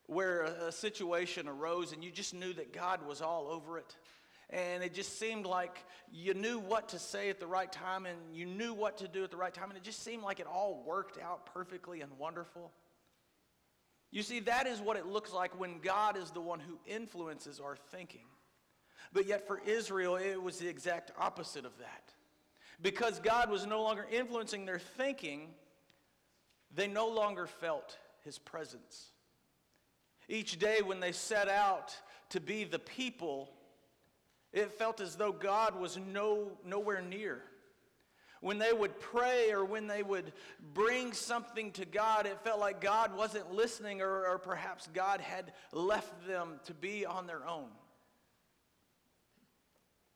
where 0.07 0.43
a, 0.43 0.73
situation 0.73 1.49
arose 1.49 1.93
and 1.93 2.03
you 2.03 2.11
just 2.11 2.35
knew 2.35 2.53
that 2.53 2.73
God 2.73 3.07
was 3.07 3.23
all 3.23 3.49
over 3.49 3.79
it? 3.79 3.97
and 4.53 4.83
it 4.83 4.93
just 4.93 5.19
seemed 5.19 5.47
like 5.47 5.85
you 6.13 6.35
knew 6.35 6.59
what 6.59 6.91
to 6.91 6.99
say 6.99 7.31
at 7.31 7.41
the 7.41 7.47
right 7.47 7.73
time 7.73 8.05
and 8.05 8.19
you 8.35 8.45
knew 8.45 8.75
what 8.75 8.99
to 8.99 9.09
do 9.09 9.25
at 9.25 9.31
the 9.31 9.37
right 9.37 9.53
time, 9.53 9.71
and 9.71 9.79
it 9.79 9.83
just 9.83 10.05
seemed 10.05 10.23
like 10.23 10.41
it 10.41 10.47
all 10.47 10.85
worked 10.87 11.19
out 11.21 11.47
perfectly 11.47 12.03
and 12.03 12.13
wonderful. 12.19 12.71
You 14.11 14.23
see, 14.23 14.41
that 14.41 14.67
is 14.67 14.79
what 14.79 14.99
it 14.99 15.07
looks 15.07 15.33
like 15.33 15.59
when 15.59 15.81
God 15.81 16.19
is 16.19 16.31
the 16.31 16.41
one 16.41 16.61
who 16.61 16.79
influences 16.87 17.61
our 17.61 17.77
thinking. 17.91 18.27
But 19.15 19.27
yet 19.27 19.47
for 19.47 19.59
Israel, 19.67 20.17
it 20.17 20.41
was 20.41 20.59
the 20.59 20.69
exact 20.69 21.13
opposite 21.19 21.65
of 21.65 21.77
that. 21.79 22.13
Because 22.81 23.21
God 23.21 23.51
was 23.51 23.65
no 23.65 23.83
longer 23.83 24.07
influencing 24.11 24.67
their 24.67 24.79
thinking, 24.79 25.49
they 26.75 26.89
no 26.89 27.09
longer 27.09 27.47
felt 27.47 27.97
his 28.23 28.39
presence. 28.39 29.12
Each 30.33 30.59
day 30.59 30.81
when 30.81 30.99
they 30.99 31.13
set 31.13 31.51
out 31.51 31.95
to 32.31 32.41
be 32.41 32.65
the 32.65 32.79
people 32.79 33.51
it 34.53 34.73
felt 34.73 35.01
as 35.01 35.17
though 35.17 35.33
God 35.33 35.79
was 35.79 35.99
no, 35.99 36.53
nowhere 36.65 37.01
near. 37.01 37.43
When 38.41 38.59
they 38.59 38.73
would 38.73 38.99
pray 38.99 39.53
or 39.53 39.65
when 39.65 39.87
they 39.87 40.03
would 40.03 40.33
bring 40.75 41.13
something 41.13 41.71
to 41.73 41.85
God, 41.85 42.27
it 42.27 42.39
felt 42.43 42.61
like 42.61 42.81
God 42.81 43.17
wasn't 43.17 43.53
listening 43.53 44.03
or, 44.03 44.27
or 44.27 44.39
perhaps 44.39 44.89
God 44.93 45.21
had 45.21 45.53
left 45.73 46.27
them 46.27 46.61
to 46.65 46.75
be 46.75 47.07
on 47.07 47.27
their 47.27 47.47
own. 47.47 47.69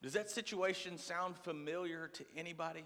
Does 0.03 0.15
that 0.15 0.31
situation 0.31 0.99
sound 0.99 1.37
familiar 1.39 2.09
to 2.15 2.25
anybody? 2.37 2.85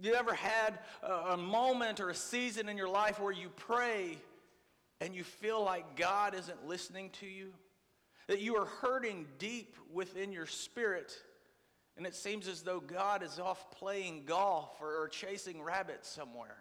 You 0.00 0.14
ever 0.14 0.34
had 0.34 0.78
a, 1.02 1.12
a 1.32 1.36
moment 1.36 2.00
or 2.00 2.10
a 2.10 2.14
season 2.14 2.68
in 2.68 2.76
your 2.76 2.88
life 2.88 3.18
where 3.18 3.32
you 3.32 3.48
pray 3.48 4.18
and 5.00 5.14
you 5.14 5.24
feel 5.24 5.62
like 5.64 5.96
God 5.96 6.34
isn't 6.34 6.66
listening 6.66 7.10
to 7.20 7.26
you? 7.26 7.52
that 8.30 8.40
you 8.40 8.54
are 8.54 8.66
hurting 8.66 9.26
deep 9.40 9.76
within 9.92 10.30
your 10.30 10.46
spirit, 10.46 11.12
and 11.96 12.06
it 12.06 12.14
seems 12.14 12.46
as 12.46 12.62
though 12.62 12.78
God 12.78 13.24
is 13.24 13.40
off 13.40 13.72
playing 13.72 14.22
golf 14.24 14.70
or, 14.80 15.08
chasing 15.08 15.60
rabbits 15.60 16.08
somewhere. 16.08 16.58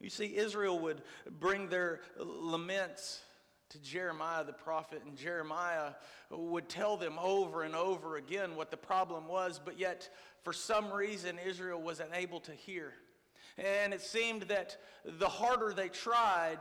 You 0.00 0.08
see, 0.08 0.34
Israel 0.34 0.78
would 0.78 1.02
bring 1.38 1.68
their 1.68 2.00
laments 2.16 3.20
to 3.68 3.78
Jeremiah 3.82 4.42
the 4.42 4.54
prophet, 4.54 5.02
and 5.04 5.18
Jeremiah 5.18 5.92
would 6.30 6.70
tell 6.70 6.96
them 6.96 7.18
over 7.20 7.62
and 7.62 7.76
over 7.76 8.16
again 8.16 8.56
what 8.56 8.70
the 8.70 8.78
problem 8.78 9.28
was, 9.28 9.60
but 9.62 9.78
yet, 9.78 10.08
for 10.44 10.54
some 10.54 10.90
reason, 10.90 11.38
Israel 11.46 11.82
was 11.82 12.00
unable 12.00 12.40
to 12.40 12.52
hear. 12.52 12.94
And 13.58 13.92
it 13.92 14.00
seemed 14.00 14.42
that 14.42 14.76
the 15.04 15.28
harder 15.28 15.72
they 15.72 15.88
tried, 15.88 16.58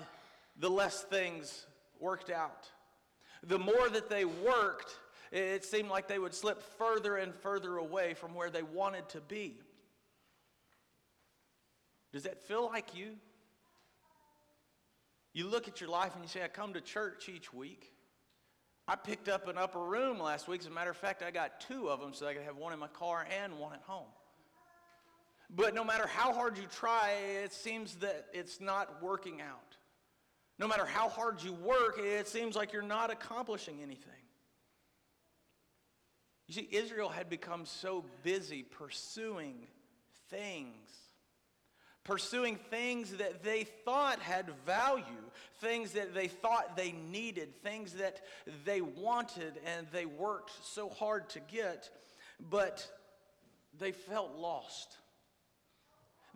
the 0.57 0.69
less 0.69 1.03
things 1.03 1.67
worked 1.99 2.29
out. 2.29 2.67
The 3.43 3.59
more 3.59 3.87
that 3.89 4.09
they 4.09 4.25
worked, 4.25 4.97
it 5.31 5.63
seemed 5.63 5.89
like 5.89 6.07
they 6.07 6.19
would 6.19 6.33
slip 6.33 6.61
further 6.77 7.17
and 7.17 7.35
further 7.35 7.77
away 7.77 8.15
from 8.15 8.33
where 8.33 8.49
they 8.49 8.63
wanted 8.63 9.07
to 9.09 9.21
be. 9.21 9.57
Does 12.11 12.23
that 12.23 12.41
feel 12.47 12.65
like 12.65 12.95
you? 12.95 13.11
You 15.33 15.47
look 15.47 15.67
at 15.67 15.79
your 15.79 15.89
life 15.91 16.15
and 16.15 16.23
you 16.23 16.29
say, 16.29 16.43
I 16.43 16.47
come 16.47 16.73
to 16.73 16.81
church 16.81 17.29
each 17.29 17.53
week. 17.53 17.91
I 18.87 18.95
picked 18.95 19.27
up 19.27 19.47
an 19.47 19.57
upper 19.57 19.83
room 19.83 20.19
last 20.19 20.47
week. 20.47 20.61
As 20.61 20.67
a 20.67 20.71
matter 20.71 20.89
of 20.89 20.97
fact, 20.97 21.21
I 21.21 21.29
got 21.29 21.59
two 21.59 21.89
of 21.89 21.99
them 21.99 22.13
so 22.13 22.25
I 22.25 22.33
could 22.33 22.43
have 22.43 22.57
one 22.57 22.73
in 22.73 22.79
my 22.79 22.87
car 22.87 23.27
and 23.43 23.59
one 23.59 23.73
at 23.73 23.81
home. 23.81 24.07
But 25.49 25.73
no 25.73 25.83
matter 25.83 26.07
how 26.07 26.33
hard 26.33 26.57
you 26.57 26.65
try, 26.65 27.11
it 27.43 27.53
seems 27.53 27.95
that 27.97 28.25
it's 28.33 28.59
not 28.59 29.01
working 29.01 29.41
out. 29.41 29.77
No 30.59 30.67
matter 30.67 30.85
how 30.85 31.07
hard 31.07 31.41
you 31.41 31.53
work, 31.53 31.99
it 31.99 32.27
seems 32.27 32.55
like 32.55 32.73
you're 32.73 32.81
not 32.81 33.11
accomplishing 33.11 33.81
anything. 33.81 34.13
You 36.47 36.53
see, 36.53 36.67
Israel 36.71 37.09
had 37.09 37.29
become 37.29 37.65
so 37.65 38.05
busy 38.23 38.63
pursuing 38.63 39.67
things, 40.29 40.89
pursuing 42.03 42.55
things 42.69 43.17
that 43.17 43.43
they 43.43 43.65
thought 43.85 44.19
had 44.19 44.49
value, 44.65 45.03
things 45.59 45.91
that 45.91 46.13
they 46.13 46.27
thought 46.27 46.77
they 46.77 46.93
needed, 46.93 47.53
things 47.63 47.93
that 47.93 48.21
they 48.65 48.81
wanted 48.81 49.59
and 49.65 49.87
they 49.91 50.05
worked 50.05 50.51
so 50.65 50.89
hard 50.89 51.29
to 51.31 51.39
get, 51.39 51.89
but 52.49 52.87
they 53.77 53.91
felt 53.91 54.35
lost. 54.37 54.97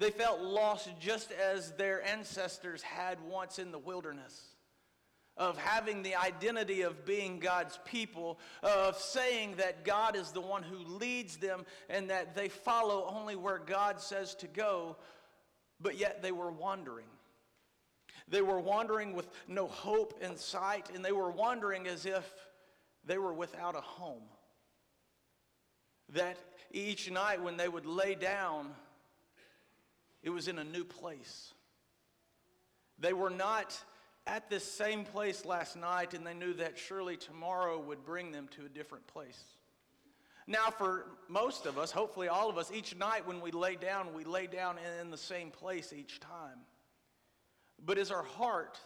They 0.01 0.09
felt 0.09 0.41
lost 0.41 0.89
just 0.99 1.31
as 1.31 1.73
their 1.73 2.03
ancestors 2.03 2.81
had 2.81 3.21
once 3.21 3.59
in 3.59 3.71
the 3.71 3.77
wilderness 3.77 4.47
of 5.37 5.59
having 5.59 6.01
the 6.01 6.15
identity 6.15 6.81
of 6.81 7.05
being 7.05 7.37
God's 7.37 7.79
people, 7.85 8.39
of 8.63 8.97
saying 8.97 9.57
that 9.57 9.85
God 9.85 10.15
is 10.15 10.31
the 10.31 10.41
one 10.41 10.63
who 10.63 10.77
leads 10.97 11.37
them 11.37 11.67
and 11.87 12.09
that 12.09 12.33
they 12.33 12.49
follow 12.49 13.13
only 13.15 13.35
where 13.35 13.59
God 13.59 14.01
says 14.01 14.33
to 14.35 14.47
go, 14.47 14.97
but 15.79 15.99
yet 15.99 16.23
they 16.23 16.31
were 16.31 16.51
wandering. 16.51 17.05
They 18.27 18.41
were 18.41 18.59
wandering 18.59 19.13
with 19.13 19.29
no 19.47 19.67
hope 19.67 20.19
in 20.19 20.35
sight, 20.35 20.89
and 20.95 21.05
they 21.05 21.11
were 21.11 21.29
wandering 21.29 21.85
as 21.85 22.07
if 22.07 22.33
they 23.05 23.19
were 23.19 23.33
without 23.33 23.75
a 23.75 23.81
home. 23.81 24.23
That 26.09 26.37
each 26.71 27.11
night 27.11 27.43
when 27.43 27.55
they 27.55 27.67
would 27.67 27.85
lay 27.85 28.15
down, 28.15 28.71
it 30.23 30.29
was 30.29 30.47
in 30.47 30.59
a 30.59 30.63
new 30.63 30.83
place. 30.83 31.53
They 32.99 33.13
were 33.13 33.29
not 33.29 33.77
at 34.27 34.49
this 34.49 34.63
same 34.63 35.03
place 35.03 35.45
last 35.45 35.75
night, 35.75 36.13
and 36.13 36.25
they 36.25 36.33
knew 36.33 36.53
that 36.53 36.77
surely 36.77 37.17
tomorrow 37.17 37.79
would 37.79 38.05
bring 38.05 38.31
them 38.31 38.47
to 38.55 38.65
a 38.65 38.69
different 38.69 39.07
place. 39.07 39.43
Now, 40.47 40.69
for 40.69 41.05
most 41.27 41.65
of 41.65 41.77
us, 41.77 41.91
hopefully 41.91 42.27
all 42.27 42.49
of 42.49 42.57
us, 42.57 42.71
each 42.73 42.95
night 42.95 43.27
when 43.27 43.41
we 43.41 43.51
lay 43.51 43.75
down, 43.75 44.13
we 44.13 44.23
lay 44.23 44.47
down 44.47 44.77
in 44.99 45.09
the 45.09 45.17
same 45.17 45.49
place 45.49 45.93
each 45.93 46.19
time. 46.19 46.59
But 47.83 47.97
is 47.97 48.11
our 48.11 48.23
heart 48.23 48.79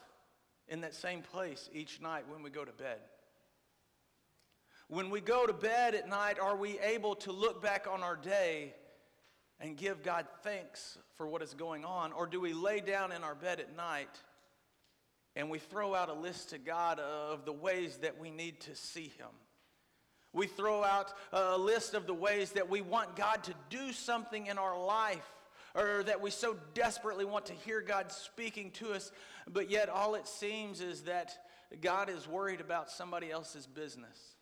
in 0.68 0.82
that 0.82 0.94
same 0.94 1.22
place 1.22 1.70
each 1.74 2.00
night 2.02 2.26
when 2.30 2.44
we 2.44 2.50
go 2.50 2.64
to 2.64 2.72
bed? 2.72 3.00
When 4.88 5.10
we 5.10 5.20
go 5.20 5.46
to 5.46 5.54
bed 5.54 5.96
at 5.96 6.08
night, 6.08 6.40
are 6.40 6.56
we 6.56 6.80
able 6.80 7.16
to 7.16 7.32
look 7.32 7.62
back 7.62 7.88
on 7.92 8.04
our 8.04 8.16
day 8.16 8.74
and 9.60 9.78
give 9.78 10.04
God 10.04 10.26
thanks 10.44 10.98
for 11.18 11.28
what 11.28 11.42
is 11.42 11.54
going 11.54 11.86
on? 11.86 12.12
Or 12.12 12.28
do 12.28 12.42
we 12.42 12.54
lay 12.54 12.80
down 12.80 13.12
in 13.12 13.24
our 13.24 13.36
bed 13.36 13.60
at 13.60 13.76
night 13.76 14.10
and 15.36 15.50
we 15.50 15.60
throw 15.60 15.96
out 15.96 16.10
a 16.10 16.14
list 16.14 16.50
to 16.50 16.58
God 16.58 17.00
of 17.00 17.46
the 17.46 17.54
ways 17.54 17.98
that 17.98 18.20
we 18.20 18.32
need 18.32 18.62
to 18.62 18.76
see 18.76 19.14
Him? 19.18 19.30
We 20.34 20.48
throw 20.48 20.84
out 20.84 21.14
a 21.32 21.58
list 21.58 21.94
of 21.94 22.08
the 22.08 22.14
ways 22.14 22.52
that 22.52 22.70
we 22.70 22.82
want 22.82 23.16
God 23.16 23.44
to 23.46 23.54
do 23.70 23.94
something 23.94 24.48
in 24.48 24.58
our 24.58 24.78
life 24.78 25.26
or 25.74 26.04
that 26.04 26.22
we 26.22 26.30
so 26.30 26.58
desperately 26.74 27.26
want 27.26 27.46
to 27.48 27.54
hear 27.54 27.82
God 27.82 28.12
speaking 28.12 28.72
to 28.72 28.94
us, 28.94 29.12
but 29.52 29.70
yet 29.70 29.90
all 29.90 30.16
it 30.16 30.28
seems 30.28 30.82
is 30.82 31.04
that 31.04 31.38
God 31.82 32.10
is 32.10 32.28
worried 32.28 32.62
about 32.62 32.90
somebody 32.90 33.32
else's 33.32 33.68
business. 33.68 34.35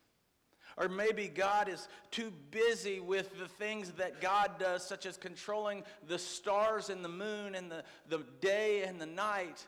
Or 0.76 0.88
maybe 0.88 1.28
God 1.28 1.68
is 1.68 1.88
too 2.10 2.32
busy 2.50 2.98
with 2.98 3.38
the 3.38 3.46
things 3.46 3.92
that 3.92 4.20
God 4.20 4.52
does, 4.58 4.84
such 4.84 5.06
as 5.06 5.16
controlling 5.16 5.84
the 6.08 6.18
stars 6.18 6.90
and 6.90 7.04
the 7.04 7.08
moon 7.08 7.54
and 7.54 7.70
the, 7.70 7.84
the 8.08 8.24
day 8.40 8.82
and 8.82 9.00
the 9.00 9.06
night, 9.06 9.64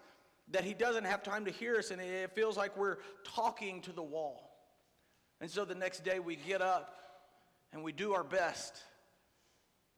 that 0.51 0.64
He 0.64 0.75
doesn't 0.75 1.05
have 1.05 1.23
time 1.23 1.45
to 1.45 1.51
hear 1.51 1.77
us, 1.77 1.90
and 1.90 2.01
it 2.01 2.33
feels 2.35 2.57
like 2.57 2.77
we're 2.77 2.99
talking 3.25 3.81
to 3.83 3.92
the 3.92 4.03
wall. 4.03 4.51
And 5.40 5.51
so 5.51 5.64
the 5.64 5.75
next 5.75 6.03
day 6.03 6.19
we 6.19 6.37
get 6.37 6.62
up 6.62 6.95
and 7.73 7.83
we 7.83 7.92
do 7.92 8.12
our 8.14 8.25
best, 8.25 8.77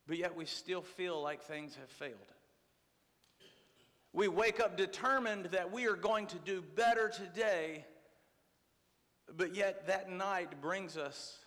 but 0.06 0.18
yet 0.18 0.36
we 0.36 0.44
still 0.44 0.82
feel 0.82 1.22
like 1.22 1.42
things 1.42 1.76
have 1.76 1.90
failed. 1.90 2.18
We 4.12 4.26
wake 4.28 4.58
up 4.58 4.76
determined 4.76 5.46
that 5.46 5.70
we 5.70 5.86
are 5.86 5.94
going 5.94 6.26
to 6.28 6.38
do 6.38 6.62
better 6.74 7.08
today 7.08 7.84
but 9.36 9.54
yet, 9.54 9.86
that 9.86 10.10
night 10.10 10.60
brings 10.60 10.96
us 10.96 11.38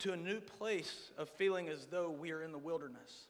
to 0.00 0.12
a 0.12 0.16
new 0.16 0.40
place 0.40 1.10
of 1.18 1.28
feeling 1.28 1.68
as 1.68 1.86
though 1.86 2.10
we 2.10 2.32
are 2.32 2.42
in 2.42 2.52
the 2.52 2.58
wilderness. 2.58 3.26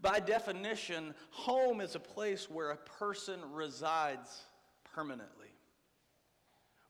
By 0.00 0.18
definition, 0.18 1.14
home 1.30 1.80
is 1.80 1.94
a 1.94 2.00
place 2.00 2.48
where 2.48 2.70
a 2.70 2.76
person 2.76 3.40
resides 3.52 4.44
permanently. 4.94 5.48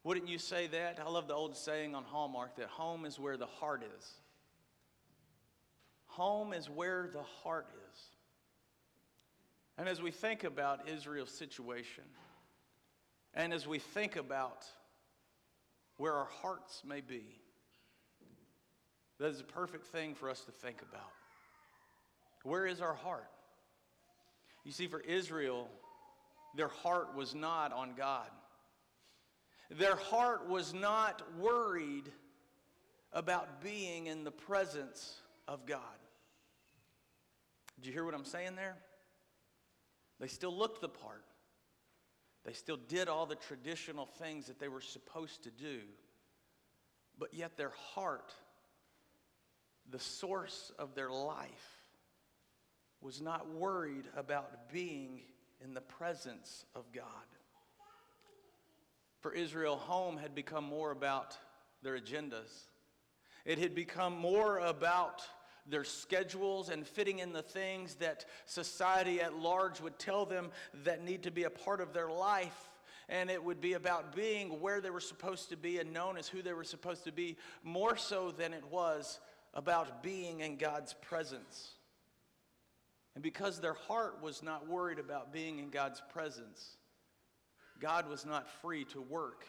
Wouldn't 0.03 0.29
you 0.29 0.39
say 0.39 0.67
that? 0.67 0.99
I 1.05 1.09
love 1.09 1.27
the 1.27 1.33
old 1.33 1.55
saying 1.55 1.93
on 1.93 2.03
Hallmark 2.03 2.55
that 2.55 2.67
home 2.67 3.05
is 3.05 3.19
where 3.19 3.37
the 3.37 3.45
heart 3.45 3.83
is. 3.97 4.11
Home 6.07 6.53
is 6.53 6.69
where 6.69 7.09
the 7.11 7.23
heart 7.43 7.67
is. 7.91 7.99
And 9.77 9.87
as 9.87 10.01
we 10.01 10.11
think 10.11 10.43
about 10.43 10.87
Israel's 10.87 11.31
situation, 11.31 12.03
and 13.33 13.53
as 13.53 13.67
we 13.67 13.79
think 13.79 14.15
about 14.15 14.65
where 16.01 16.15
our 16.15 16.29
hearts 16.41 16.81
may 16.83 16.99
be. 16.99 17.21
That 19.19 19.27
is 19.27 19.39
a 19.39 19.43
perfect 19.43 19.85
thing 19.85 20.15
for 20.15 20.31
us 20.31 20.41
to 20.45 20.51
think 20.51 20.81
about. 20.81 21.11
Where 22.41 22.65
is 22.65 22.81
our 22.81 22.95
heart? 22.95 23.29
You 24.63 24.71
see, 24.71 24.87
for 24.87 24.99
Israel, 25.01 25.69
their 26.55 26.69
heart 26.69 27.15
was 27.15 27.35
not 27.35 27.71
on 27.71 27.93
God. 27.95 28.31
Their 29.69 29.95
heart 29.95 30.49
was 30.49 30.73
not 30.73 31.21
worried 31.37 32.11
about 33.13 33.61
being 33.61 34.07
in 34.07 34.23
the 34.23 34.31
presence 34.31 35.21
of 35.47 35.67
God. 35.67 35.81
Did 37.75 37.85
you 37.85 37.93
hear 37.93 38.05
what 38.05 38.15
I'm 38.15 38.25
saying 38.25 38.55
there? 38.55 38.77
They 40.19 40.25
still 40.25 40.57
looked 40.57 40.81
the 40.81 40.89
part. 40.89 41.25
They 42.45 42.53
still 42.53 42.77
did 42.77 43.07
all 43.07 43.25
the 43.25 43.35
traditional 43.35 44.05
things 44.05 44.47
that 44.47 44.59
they 44.59 44.67
were 44.67 44.81
supposed 44.81 45.43
to 45.43 45.51
do, 45.51 45.79
but 47.17 47.33
yet 47.33 47.55
their 47.55 47.73
heart, 47.93 48.33
the 49.89 49.99
source 49.99 50.71
of 50.79 50.95
their 50.95 51.11
life, 51.11 51.77
was 52.99 53.21
not 53.21 53.49
worried 53.49 54.05
about 54.15 54.71
being 54.71 55.21
in 55.63 55.73
the 55.73 55.81
presence 55.81 56.65
of 56.75 56.91
God. 56.91 57.05
For 59.19 59.33
Israel, 59.33 59.77
home 59.77 60.17
had 60.17 60.33
become 60.33 60.63
more 60.63 60.91
about 60.91 61.37
their 61.83 61.97
agendas. 61.99 62.67
It 63.45 63.59
had 63.59 63.75
become 63.75 64.17
more 64.17 64.57
about 64.59 65.21
their 65.67 65.83
schedules 65.83 66.69
and 66.69 66.85
fitting 66.85 67.19
in 67.19 67.33
the 67.33 67.41
things 67.41 67.95
that 67.95 68.25
society 68.45 69.21
at 69.21 69.35
large 69.35 69.79
would 69.81 69.99
tell 69.99 70.25
them 70.25 70.51
that 70.83 71.03
need 71.03 71.23
to 71.23 71.31
be 71.31 71.43
a 71.43 71.49
part 71.49 71.81
of 71.81 71.93
their 71.93 72.09
life. 72.09 72.69
And 73.09 73.29
it 73.29 73.43
would 73.43 73.59
be 73.59 73.73
about 73.73 74.15
being 74.15 74.61
where 74.61 74.79
they 74.79 74.89
were 74.89 75.01
supposed 75.01 75.49
to 75.49 75.57
be 75.57 75.79
and 75.79 75.91
known 75.91 76.17
as 76.17 76.27
who 76.27 76.41
they 76.41 76.53
were 76.53 76.63
supposed 76.63 77.03
to 77.03 77.11
be, 77.11 77.37
more 77.63 77.97
so 77.97 78.31
than 78.31 78.53
it 78.53 78.63
was 78.71 79.19
about 79.53 80.01
being 80.01 80.39
in 80.39 80.55
God's 80.55 80.93
presence. 80.93 81.71
And 83.15 83.23
because 83.23 83.59
their 83.59 83.73
heart 83.73 84.21
was 84.21 84.41
not 84.41 84.67
worried 84.67 84.99
about 84.99 85.33
being 85.33 85.59
in 85.59 85.69
God's 85.69 86.01
presence, 86.13 86.77
God 87.79 88.07
was 88.07 88.25
not 88.25 88.49
free 88.61 88.85
to 88.85 89.01
work 89.01 89.45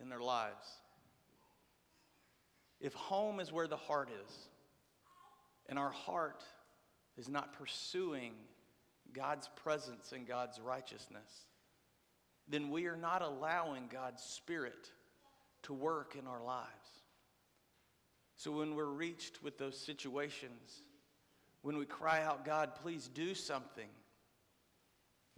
in 0.00 0.08
their 0.10 0.20
lives. 0.20 0.68
If 2.80 2.92
home 2.92 3.40
is 3.40 3.50
where 3.50 3.68
the 3.68 3.76
heart 3.76 4.10
is, 4.10 4.48
and 5.68 5.78
our 5.78 5.90
heart 5.90 6.44
is 7.16 7.28
not 7.28 7.52
pursuing 7.58 8.32
God's 9.12 9.48
presence 9.56 10.12
and 10.12 10.26
God's 10.26 10.60
righteousness, 10.60 11.46
then 12.48 12.70
we 12.70 12.86
are 12.86 12.96
not 12.96 13.22
allowing 13.22 13.88
God's 13.90 14.22
Spirit 14.22 14.90
to 15.62 15.72
work 15.72 16.16
in 16.18 16.26
our 16.26 16.42
lives. 16.42 16.68
So 18.36 18.52
when 18.52 18.74
we're 18.74 18.84
reached 18.84 19.42
with 19.42 19.58
those 19.58 19.78
situations, 19.78 20.82
when 21.62 21.78
we 21.78 21.86
cry 21.86 22.22
out, 22.22 22.44
God, 22.44 22.76
please 22.82 23.08
do 23.12 23.34
something, 23.34 23.88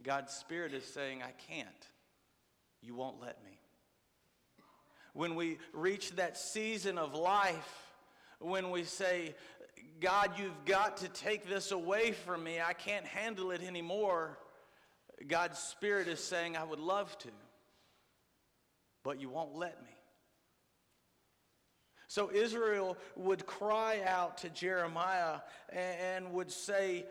God's 0.03 0.35
Spirit 0.35 0.75
is 0.75 0.85
saying, 0.85 1.23
I 1.23 1.33
can't. 1.51 1.69
You 2.83 2.95
won't 2.95 3.21
let 3.21 3.43
me. 3.45 3.59
When 5.13 5.35
we 5.35 5.59
reach 5.73 6.13
that 6.17 6.37
season 6.37 6.99
of 6.99 7.15
life, 7.15 7.87
when 8.41 8.71
we 8.71 8.85
say, 8.85 9.35
God, 10.01 10.33
you've 10.39 10.65
got 10.65 10.99
to 10.99 11.09
take 11.09 11.49
this 11.49 11.71
away 11.71 12.13
from 12.13 12.45
me, 12.45 12.61
I 12.61 12.73
can't 12.73 13.07
handle 13.07 13.51
it 13.51 13.63
anymore, 13.63 14.39
God's 15.27 15.59
Spirit 15.59 16.09
is 16.09 16.23
saying, 16.23 16.57
I 16.57 16.65
would 16.65 16.79
love 16.79 17.17
to, 17.19 17.29
but 19.03 19.21
you 19.21 19.29
won't 19.29 19.57
let 19.57 19.83
me. 19.83 19.91
So 22.07 22.31
Israel 22.33 22.97
would 23.17 23.45
cry 23.45 24.01
out 24.07 24.39
to 24.39 24.49
Jeremiah 24.49 25.41
and 25.71 26.33
would 26.33 26.51
say, 26.51 27.05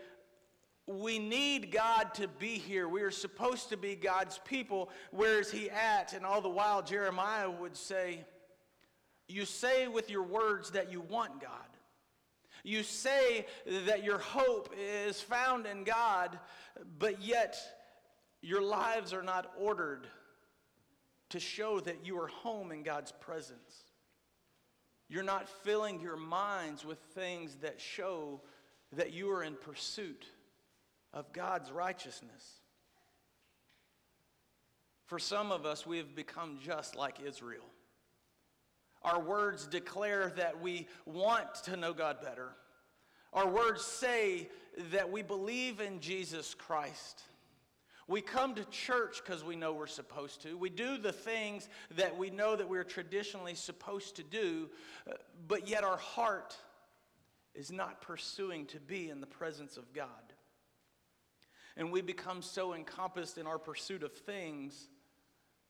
We 0.86 1.20
need 1.20 1.70
God 1.70 2.14
to 2.14 2.26
be 2.26 2.58
here. 2.58 2.88
We 2.88 3.02
are 3.02 3.12
supposed 3.12 3.68
to 3.68 3.76
be 3.76 3.94
God's 3.94 4.40
people. 4.44 4.90
Where 5.12 5.38
is 5.38 5.52
He 5.52 5.70
at? 5.70 6.14
And 6.14 6.26
all 6.26 6.40
the 6.40 6.48
while, 6.48 6.82
Jeremiah 6.82 7.48
would 7.48 7.76
say, 7.76 8.24
You 9.28 9.44
say 9.44 9.86
with 9.86 10.10
your 10.10 10.24
words 10.24 10.72
that 10.72 10.90
you 10.90 11.00
want 11.00 11.40
God. 11.40 11.77
You 12.64 12.82
say 12.82 13.46
that 13.66 14.04
your 14.04 14.18
hope 14.18 14.74
is 14.78 15.20
found 15.20 15.66
in 15.66 15.84
God, 15.84 16.38
but 16.98 17.22
yet 17.22 17.56
your 18.40 18.62
lives 18.62 19.12
are 19.12 19.22
not 19.22 19.52
ordered 19.58 20.06
to 21.30 21.40
show 21.40 21.80
that 21.80 22.04
you 22.04 22.18
are 22.20 22.28
home 22.28 22.72
in 22.72 22.82
God's 22.82 23.12
presence. 23.12 23.84
You're 25.08 25.22
not 25.22 25.48
filling 25.48 26.00
your 26.00 26.16
minds 26.16 26.84
with 26.84 26.98
things 27.14 27.56
that 27.62 27.80
show 27.80 28.40
that 28.92 29.12
you 29.12 29.30
are 29.30 29.42
in 29.42 29.54
pursuit 29.54 30.26
of 31.12 31.32
God's 31.32 31.70
righteousness. 31.70 32.60
For 35.06 35.18
some 35.18 35.50
of 35.52 35.64
us, 35.64 35.86
we 35.86 35.96
have 35.96 36.14
become 36.14 36.58
just 36.62 36.94
like 36.94 37.20
Israel. 37.26 37.64
Our 39.08 39.20
words 39.20 39.66
declare 39.66 40.34
that 40.36 40.60
we 40.60 40.86
want 41.06 41.54
to 41.64 41.78
know 41.78 41.94
God 41.94 42.20
better. 42.20 42.50
Our 43.32 43.48
words 43.48 43.82
say 43.82 44.50
that 44.92 45.10
we 45.10 45.22
believe 45.22 45.80
in 45.80 46.00
Jesus 46.00 46.54
Christ. 46.54 47.22
We 48.06 48.20
come 48.20 48.54
to 48.54 48.64
church 48.66 49.22
because 49.24 49.42
we 49.42 49.56
know 49.56 49.72
we're 49.72 49.86
supposed 49.86 50.42
to. 50.42 50.58
We 50.58 50.68
do 50.68 50.98
the 50.98 51.12
things 51.12 51.70
that 51.96 52.18
we 52.18 52.28
know 52.28 52.54
that 52.54 52.68
we're 52.68 52.84
traditionally 52.84 53.54
supposed 53.54 54.16
to 54.16 54.22
do, 54.22 54.68
but 55.46 55.66
yet 55.66 55.84
our 55.84 55.96
heart 55.96 56.54
is 57.54 57.72
not 57.72 58.02
pursuing 58.02 58.66
to 58.66 58.78
be 58.78 59.08
in 59.08 59.22
the 59.22 59.26
presence 59.26 59.78
of 59.78 59.94
God. 59.94 60.08
And 61.78 61.90
we 61.90 62.02
become 62.02 62.42
so 62.42 62.74
encompassed 62.74 63.38
in 63.38 63.46
our 63.46 63.58
pursuit 63.58 64.02
of 64.02 64.12
things 64.12 64.88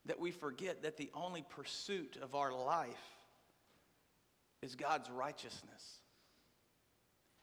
that 0.05 0.19
we 0.19 0.31
forget 0.31 0.83
that 0.83 0.97
the 0.97 1.09
only 1.13 1.45
pursuit 1.49 2.17
of 2.21 2.35
our 2.35 2.51
life 2.51 3.15
is 4.61 4.75
God's 4.75 5.09
righteousness. 5.09 5.99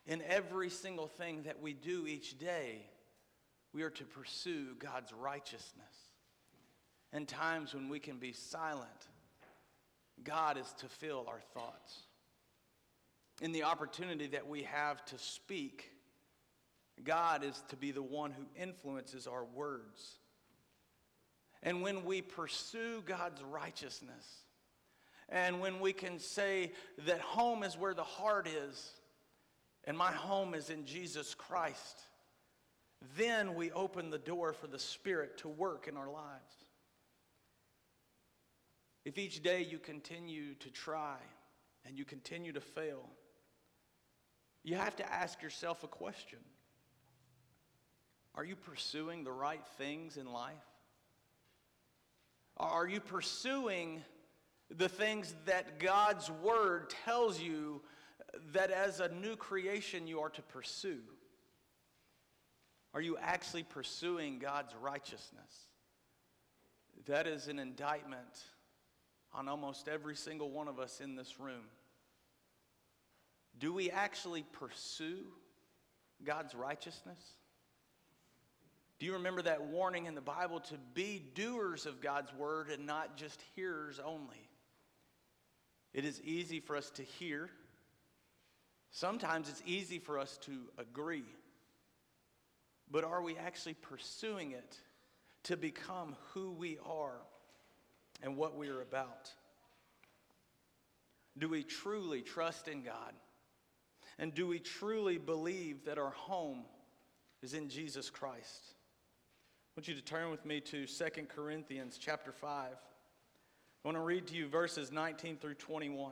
In 0.07 0.23
every 0.29 0.71
single 0.71 1.09
thing 1.09 1.43
that 1.45 1.61
we 1.61 1.73
do 1.73 2.07
each 2.07 2.39
day, 2.39 2.83
we 3.73 3.83
are 3.83 3.91
to 3.91 4.05
pursue 4.05 4.75
God's 4.79 5.13
righteousness. 5.13 5.85
In 7.13 7.27
times 7.27 7.75
when 7.75 7.89
we 7.89 7.99
can 7.99 8.19
be 8.19 8.33
silent, 8.33 9.09
God 10.23 10.59
is 10.59 10.73
to 10.79 10.89
fill 10.89 11.27
our 11.29 11.41
thoughts. 11.55 12.03
In 13.43 13.53
the 13.53 13.65
opportunity 13.65 14.29
that 14.29 14.47
we 14.47 14.63
have 14.63 15.05
to 15.07 15.19
speak, 15.19 15.91
God 17.05 17.45
is 17.45 17.63
to 17.69 17.77
be 17.77 17.91
the 17.91 18.03
one 18.03 18.33
who 18.33 18.45
influences 18.61 19.27
our 19.27 19.45
words. 19.45 20.19
And 21.63 21.83
when 21.83 22.05
we 22.05 22.23
pursue 22.23 23.03
God's 23.05 23.43
righteousness, 23.43 24.46
and 25.29 25.61
when 25.61 25.81
we 25.81 25.93
can 25.93 26.19
say 26.19 26.73
that 27.07 27.21
home 27.21 27.63
is 27.63 27.77
where 27.77 27.95
the 27.95 28.05
heart 28.05 28.47
is, 28.47 28.93
and 29.85 29.97
my 29.97 30.13
home 30.13 30.55
is 30.55 30.71
in 30.71 30.85
Jesus 30.85 31.35
Christ, 31.35 32.01
then 33.17 33.55
we 33.55 33.71
open 33.73 34.11
the 34.11 34.19
door 34.19 34.53
for 34.53 34.67
the 34.67 34.79
Spirit 34.79 35.39
to 35.39 35.49
work 35.49 35.89
in 35.89 35.97
our 35.97 36.11
lives. 36.11 36.55
If 39.05 39.19
each 39.19 39.43
day 39.43 39.67
you 39.69 39.79
continue 39.79 40.55
to 40.55 40.71
try 40.71 41.17
and 41.85 41.97
you 41.97 42.05
continue 42.05 42.53
to 42.53 42.61
fail, 42.61 43.09
you 44.65 44.75
have 44.75 44.97
to 44.97 45.13
ask 45.13 45.43
yourself 45.43 45.85
a 45.85 45.89
question 45.89 46.41
Are 48.35 48.45
you 48.45 48.57
pursuing 48.57 49.23
the 49.23 49.33
right 49.33 49.65
things 49.79 50.17
in 50.17 50.27
life? 50.27 50.55
Are 52.57 52.89
you 52.89 53.01
pursuing 53.01 54.03
the 54.71 54.89
things 54.89 55.35
that 55.45 55.79
God's 55.79 56.31
Word 56.31 56.91
tells 57.05 57.41
you 57.41 57.83
that 58.53 58.71
as 58.71 59.01
a 59.01 59.09
new 59.09 59.37
creation 59.37 60.07
you 60.07 60.21
are 60.21 60.31
to 60.31 60.43
pursue? 60.43 61.01
Are 62.95 63.01
you 63.01 63.17
actually 63.21 63.63
pursuing 63.63 64.39
God's 64.39 64.75
righteousness? 64.81 65.69
That 67.07 67.27
is 67.27 67.49
an 67.49 67.59
indictment 67.59 68.45
on 69.35 69.49
almost 69.49 69.89
every 69.89 70.17
single 70.17 70.51
one 70.51 70.67
of 70.67 70.79
us 70.79 71.01
in 71.01 71.15
this 71.15 71.39
room. 71.39 71.65
Do 73.59 73.73
we 73.73 73.91
actually 73.91 74.45
pursue 74.53 75.19
God's 76.25 76.55
righteousness? 76.55 77.21
Do 78.99 79.07
you 79.07 79.13
remember 79.13 79.43
that 79.43 79.63
warning 79.63 80.07
in 80.07 80.15
the 80.15 80.23
Bible 80.23 80.61
to 80.61 80.75
be 80.95 81.23
doers 81.35 81.85
of 81.85 82.01
God's 82.01 82.33
word 82.33 82.71
and 82.71 82.87
not 82.87 83.17
just 83.17 83.43
hearers 83.55 84.01
only? 84.03 84.46
It 85.97 86.05
is 86.05 86.23
easy 86.23 86.61
for 86.61 86.77
us 86.77 86.91
to 86.91 87.03
hear. 87.03 87.51
Sometimes 88.93 89.49
it's 89.49 89.63
easy 89.67 89.99
for 89.99 90.21
us 90.21 90.39
to 90.43 90.53
agree 90.79 91.25
but 92.91 93.05
are 93.05 93.23
we 93.23 93.37
actually 93.37 93.75
pursuing 93.75 94.53
it 94.53 94.79
to 95.45 95.57
become 95.57 96.17
who 96.33 96.53
we 96.53 96.79
are 96.85 97.21
and 98.23 98.37
what 98.37 98.57
we 98.57 98.69
are 98.69 98.81
about? 98.81 99.31
Do 101.39 101.49
we 101.49 101.63
truly 101.63 102.23
trust 102.23 102.69
in 102.69 102.83
God? 102.83 103.13
And 104.19 104.35
do 104.35 104.47
we 104.47 104.59
truly 104.59 105.19
believe 105.19 105.85
that 105.85 105.99
our 105.99 106.11
home 106.11 106.65
is 107.43 107.53
in 107.55 107.69
Jesus 107.69 108.09
Christ? 108.09 108.75
I 109.77 109.81
want 109.81 109.89
you 109.89 109.95
to 109.95 110.03
turn 110.03 110.31
with 110.31 110.47
me 110.47 110.61
to 110.61 110.87
2 110.87 111.05
Corinthians 111.29 111.99
chapter 112.01 112.33
5. 112.33 112.69
I 113.87 113.89
want 113.89 113.99
to 113.99 114.03
read 114.03 114.27
to 114.27 114.35
you 114.35 114.49
verses 114.49 114.91
19 114.91 115.37
through 115.37 115.55
21. 115.55 116.11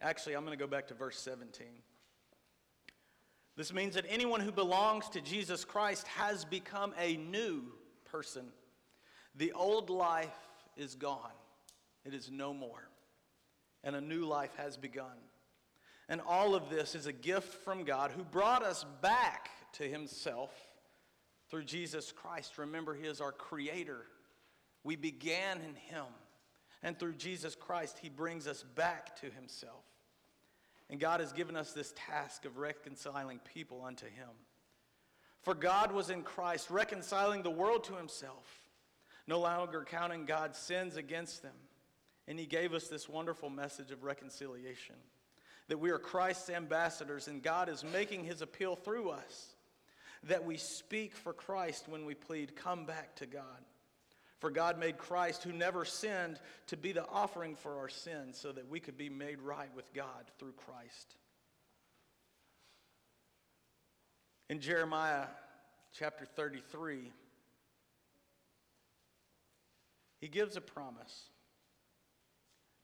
Actually, 0.00 0.34
I'm 0.34 0.44
going 0.44 0.58
to 0.58 0.60
go 0.60 0.68
back 0.68 0.88
to 0.88 0.94
verse 0.94 1.16
17. 1.20 1.68
This 3.56 3.72
means 3.72 3.94
that 3.94 4.04
anyone 4.08 4.40
who 4.40 4.50
belongs 4.50 5.08
to 5.10 5.20
Jesus 5.20 5.64
Christ 5.64 6.08
has 6.08 6.44
become 6.44 6.92
a 6.98 7.16
new 7.16 7.62
person. 8.10 8.46
The 9.36 9.52
old 9.52 9.88
life 9.88 10.34
is 10.76 10.96
gone, 10.96 11.30
it 12.04 12.12
is 12.12 12.28
no 12.28 12.52
more, 12.52 12.88
and 13.84 13.94
a 13.94 14.00
new 14.00 14.24
life 14.24 14.56
has 14.56 14.76
begun. 14.76 15.16
And 16.08 16.20
all 16.26 16.56
of 16.56 16.70
this 16.70 16.96
is 16.96 17.06
a 17.06 17.12
gift 17.12 17.54
from 17.62 17.84
God 17.84 18.10
who 18.10 18.24
brought 18.24 18.64
us 18.64 18.84
back 19.00 19.50
to 19.74 19.84
himself 19.84 20.50
through 21.50 21.66
Jesus 21.66 22.10
Christ. 22.10 22.58
Remember, 22.58 22.94
he 22.94 23.06
is 23.06 23.20
our 23.20 23.30
creator. 23.30 24.06
We 24.84 24.96
began 24.96 25.58
in 25.58 25.74
him. 25.74 26.06
And 26.82 26.98
through 26.98 27.14
Jesus 27.14 27.54
Christ, 27.54 27.98
he 28.02 28.08
brings 28.08 28.46
us 28.46 28.64
back 28.74 29.16
to 29.20 29.30
himself. 29.30 29.84
And 30.90 31.00
God 31.00 31.20
has 31.20 31.32
given 31.32 31.56
us 31.56 31.72
this 31.72 31.94
task 31.96 32.44
of 32.44 32.58
reconciling 32.58 33.40
people 33.54 33.84
unto 33.84 34.06
him. 34.06 34.28
For 35.42 35.54
God 35.54 35.92
was 35.92 36.10
in 36.10 36.22
Christ, 36.22 36.70
reconciling 36.70 37.42
the 37.42 37.50
world 37.50 37.84
to 37.84 37.94
himself, 37.94 38.60
no 39.26 39.40
longer 39.40 39.86
counting 39.88 40.24
God's 40.24 40.58
sins 40.58 40.96
against 40.96 41.42
them. 41.42 41.54
And 42.28 42.38
he 42.38 42.46
gave 42.46 42.74
us 42.74 42.88
this 42.88 43.08
wonderful 43.08 43.50
message 43.50 43.90
of 43.90 44.04
reconciliation 44.04 44.96
that 45.68 45.78
we 45.78 45.90
are 45.90 45.98
Christ's 45.98 46.50
ambassadors, 46.50 47.28
and 47.28 47.42
God 47.42 47.68
is 47.68 47.84
making 47.84 48.24
his 48.24 48.42
appeal 48.42 48.76
through 48.76 49.10
us, 49.10 49.54
that 50.24 50.44
we 50.44 50.56
speak 50.56 51.14
for 51.14 51.32
Christ 51.32 51.88
when 51.88 52.04
we 52.04 52.14
plead, 52.14 52.56
Come 52.56 52.84
back 52.84 53.14
to 53.16 53.26
God. 53.26 53.42
For 54.42 54.50
God 54.50 54.76
made 54.76 54.98
Christ, 54.98 55.44
who 55.44 55.52
never 55.52 55.84
sinned, 55.84 56.40
to 56.66 56.76
be 56.76 56.90
the 56.90 57.06
offering 57.06 57.54
for 57.54 57.78
our 57.78 57.88
sins 57.88 58.36
so 58.36 58.50
that 58.50 58.68
we 58.68 58.80
could 58.80 58.98
be 58.98 59.08
made 59.08 59.40
right 59.40 59.72
with 59.72 59.94
God 59.94 60.24
through 60.36 60.54
Christ. 60.54 61.14
In 64.50 64.58
Jeremiah 64.58 65.26
chapter 65.96 66.24
33, 66.24 67.12
he 70.20 70.26
gives 70.26 70.56
a 70.56 70.60
promise. 70.60 71.26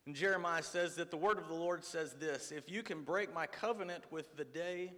And 0.07 0.15
Jeremiah 0.15 0.63
says 0.63 0.95
that 0.95 1.11
the 1.11 1.17
word 1.17 1.39
of 1.39 1.49
the 1.49 1.55
Lord 1.55 1.83
says 1.83 2.13
this 2.21 2.53
If 2.53 2.71
you 2.71 2.85
can 2.85 3.03
break 3.03 3.35
my 3.35 3.49
covenant 3.49 4.05
with 4.13 4.37
the 4.37 4.45
day, 4.45 4.93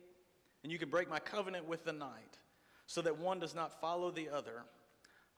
and 0.63 0.71
you 0.71 0.79
can 0.79 0.91
break 0.91 1.09
my 1.09 1.21
covenant 1.21 1.67
with 1.67 1.87
the 1.87 1.95
night, 1.95 2.39
so 2.87 3.01
that 3.01 3.19
one 3.19 3.41
does 3.41 3.55
not 3.55 3.81
follow 3.81 4.11
the 4.11 4.29
other, 4.29 4.65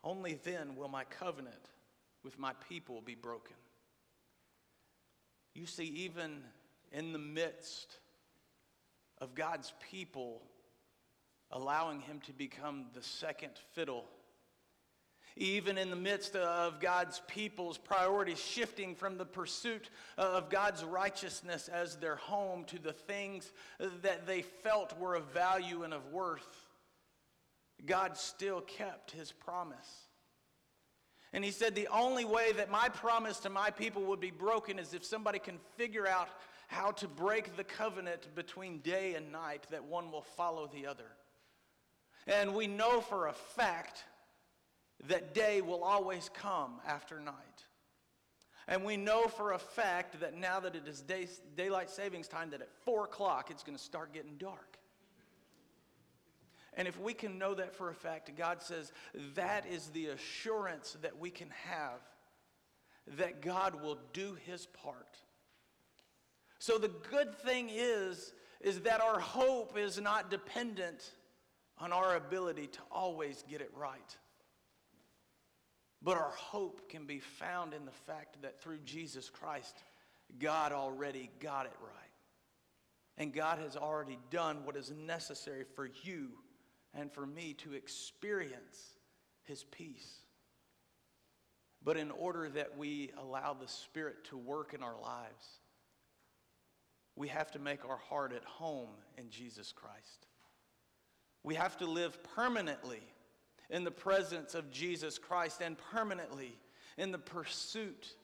only 0.04 0.38
then 0.42 0.76
will 0.76 0.88
my 0.88 1.04
covenant 1.04 1.70
with 2.22 2.38
my 2.38 2.52
people 2.68 3.00
be 3.00 3.14
broken. 3.14 3.56
You 5.54 5.66
see, 5.66 5.84
even 5.84 6.42
in 6.92 7.12
the 7.12 7.18
midst 7.18 7.98
of 9.18 9.34
God's 9.34 9.72
people 9.90 10.42
allowing 11.50 12.00
him 12.00 12.20
to 12.26 12.32
become 12.32 12.86
the 12.94 13.02
second 13.02 13.52
fiddle 13.74 14.06
even 15.36 15.78
in 15.78 15.90
the 15.90 15.96
midst 15.96 16.36
of 16.36 16.80
God's 16.80 17.22
people's 17.26 17.78
priorities 17.78 18.38
shifting 18.38 18.94
from 18.94 19.16
the 19.16 19.24
pursuit 19.24 19.88
of 20.18 20.50
God's 20.50 20.84
righteousness 20.84 21.68
as 21.68 21.96
their 21.96 22.16
home 22.16 22.64
to 22.64 22.78
the 22.78 22.92
things 22.92 23.52
that 24.02 24.26
they 24.26 24.42
felt 24.42 24.98
were 24.98 25.14
of 25.14 25.32
value 25.32 25.84
and 25.84 25.94
of 25.94 26.12
worth, 26.12 26.66
God 27.86 28.16
still 28.16 28.60
kept 28.60 29.10
his 29.10 29.32
promise. 29.32 30.06
And 31.32 31.44
he 31.44 31.50
said, 31.50 31.74
The 31.74 31.88
only 31.88 32.24
way 32.24 32.52
that 32.52 32.70
my 32.70 32.88
promise 32.88 33.38
to 33.40 33.50
my 33.50 33.70
people 33.70 34.02
would 34.02 34.20
be 34.20 34.30
broken 34.30 34.78
is 34.78 34.94
if 34.94 35.04
somebody 35.04 35.38
can 35.38 35.58
figure 35.76 36.06
out 36.06 36.28
how 36.68 36.90
to 36.92 37.08
break 37.08 37.56
the 37.56 37.64
covenant 37.64 38.34
between 38.34 38.78
day 38.78 39.14
and 39.14 39.32
night, 39.32 39.66
that 39.70 39.84
one 39.84 40.10
will 40.10 40.22
follow 40.22 40.70
the 40.72 40.86
other. 40.86 41.10
And 42.26 42.54
we 42.54 42.66
know 42.66 43.00
for 43.00 43.26
a 43.26 43.32
fact 43.32 44.04
that 45.08 45.34
day 45.34 45.60
will 45.60 45.82
always 45.82 46.30
come 46.32 46.80
after 46.86 47.18
night. 47.18 47.34
And 48.68 48.84
we 48.84 48.96
know 48.96 49.26
for 49.26 49.52
a 49.52 49.58
fact 49.58 50.20
that 50.20 50.34
now 50.34 50.60
that 50.60 50.76
it 50.76 50.86
is 50.86 51.00
day, 51.00 51.26
daylight 51.56 51.90
savings 51.90 52.28
time, 52.28 52.50
that 52.50 52.60
at 52.60 52.72
4 52.84 53.04
o'clock 53.04 53.50
it's 53.50 53.64
going 53.64 53.76
to 53.76 53.82
start 53.82 54.14
getting 54.14 54.36
dark. 54.36 54.78
And 56.74 56.88
if 56.88 56.98
we 56.98 57.12
can 57.12 57.38
know 57.38 57.54
that 57.54 57.74
for 57.74 57.90
a 57.90 57.94
fact, 57.94 58.30
God 58.36 58.62
says 58.62 58.92
that 59.34 59.66
is 59.66 59.88
the 59.88 60.06
assurance 60.06 60.96
that 61.02 61.18
we 61.18 61.30
can 61.30 61.50
have 61.66 62.00
that 63.18 63.42
God 63.42 63.82
will 63.82 63.98
do 64.12 64.36
his 64.46 64.66
part. 64.66 65.18
So 66.58 66.78
the 66.78 66.90
good 67.10 67.34
thing 67.34 67.68
is 67.70 68.32
is 68.60 68.80
that 68.82 69.00
our 69.00 69.18
hope 69.18 69.76
is 69.76 70.00
not 70.00 70.30
dependent 70.30 71.10
on 71.78 71.92
our 71.92 72.14
ability 72.14 72.68
to 72.68 72.78
always 72.92 73.42
get 73.50 73.60
it 73.60 73.72
right. 73.74 74.16
But 76.00 76.16
our 76.16 76.30
hope 76.30 76.88
can 76.88 77.04
be 77.04 77.18
found 77.18 77.74
in 77.74 77.84
the 77.84 77.90
fact 77.90 78.40
that 78.42 78.60
through 78.60 78.78
Jesus 78.84 79.28
Christ, 79.28 79.82
God 80.38 80.70
already 80.70 81.28
got 81.40 81.66
it 81.66 81.74
right. 81.80 81.98
And 83.18 83.32
God 83.32 83.58
has 83.58 83.76
already 83.76 84.18
done 84.30 84.64
what 84.64 84.76
is 84.76 84.92
necessary 84.92 85.64
for 85.74 85.90
you 86.04 86.30
and 86.94 87.12
for 87.12 87.26
me 87.26 87.54
to 87.54 87.74
experience 87.74 88.96
His 89.44 89.64
peace. 89.64 90.20
But 91.84 91.96
in 91.96 92.10
order 92.10 92.48
that 92.50 92.76
we 92.78 93.10
allow 93.18 93.54
the 93.54 93.68
Spirit 93.68 94.24
to 94.26 94.36
work 94.36 94.72
in 94.72 94.82
our 94.82 95.00
lives, 95.00 95.46
we 97.16 97.28
have 97.28 97.50
to 97.52 97.58
make 97.58 97.84
our 97.84 97.96
heart 97.96 98.32
at 98.32 98.44
home 98.44 98.90
in 99.18 99.30
Jesus 99.30 99.72
Christ. 99.72 100.26
We 101.42 101.56
have 101.56 101.76
to 101.78 101.86
live 101.86 102.22
permanently 102.34 103.02
in 103.68 103.84
the 103.84 103.90
presence 103.90 104.54
of 104.54 104.70
Jesus 104.70 105.18
Christ 105.18 105.60
and 105.60 105.76
permanently 105.92 106.56
in 106.96 107.10
the 107.10 107.18
pursuit 107.18 108.14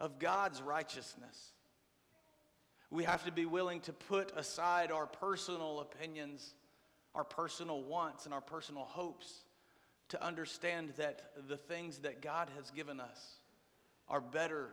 of 0.00 0.18
God's 0.18 0.60
righteousness. 0.60 1.52
We 2.90 3.04
have 3.04 3.24
to 3.24 3.32
be 3.32 3.46
willing 3.46 3.80
to 3.82 3.92
put 3.92 4.32
aside 4.36 4.90
our 4.90 5.06
personal 5.06 5.80
opinions, 5.80 6.54
our 7.14 7.24
personal 7.24 7.82
wants, 7.82 8.24
and 8.24 8.34
our 8.34 8.40
personal 8.40 8.84
hopes 8.84 9.44
to 10.10 10.24
understand 10.24 10.94
that 10.96 11.32
the 11.48 11.56
things 11.56 11.98
that 11.98 12.22
God 12.22 12.48
has 12.56 12.70
given 12.70 13.00
us 13.00 13.36
are 14.08 14.20
better 14.20 14.68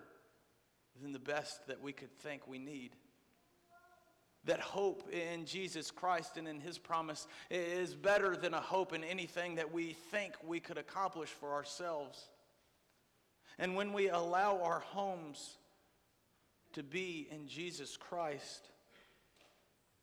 than 1.01 1.13
the 1.13 1.19
best 1.19 1.67
that 1.67 1.81
we 1.81 1.93
could 1.93 2.11
think 2.19 2.47
we 2.47 2.57
need 2.57 2.91
that 4.47 4.59
hope 4.61 5.09
in 5.11 5.45
Jesus 5.45 5.91
Christ 5.91 6.37
and 6.37 6.47
in 6.47 6.59
His 6.59 6.77
promise 6.77 7.27
is 7.51 7.95
better 7.95 8.35
than 8.35 8.53
a 8.53 8.61
hope 8.61 8.93
in 8.93 9.03
anything 9.03 9.55
that 9.55 9.71
we 9.71 9.93
think 10.11 10.33
we 10.45 10.59
could 10.59 10.77
accomplish 10.77 11.29
for 11.29 11.53
ourselves. 11.53 12.29
And 13.59 13.75
when 13.75 13.93
we 13.93 14.09
allow 14.09 14.61
our 14.61 14.79
homes 14.79 15.57
to 16.73 16.83
be 16.83 17.27
in 17.29 17.47
Jesus 17.47 17.97
Christ, 17.97 18.69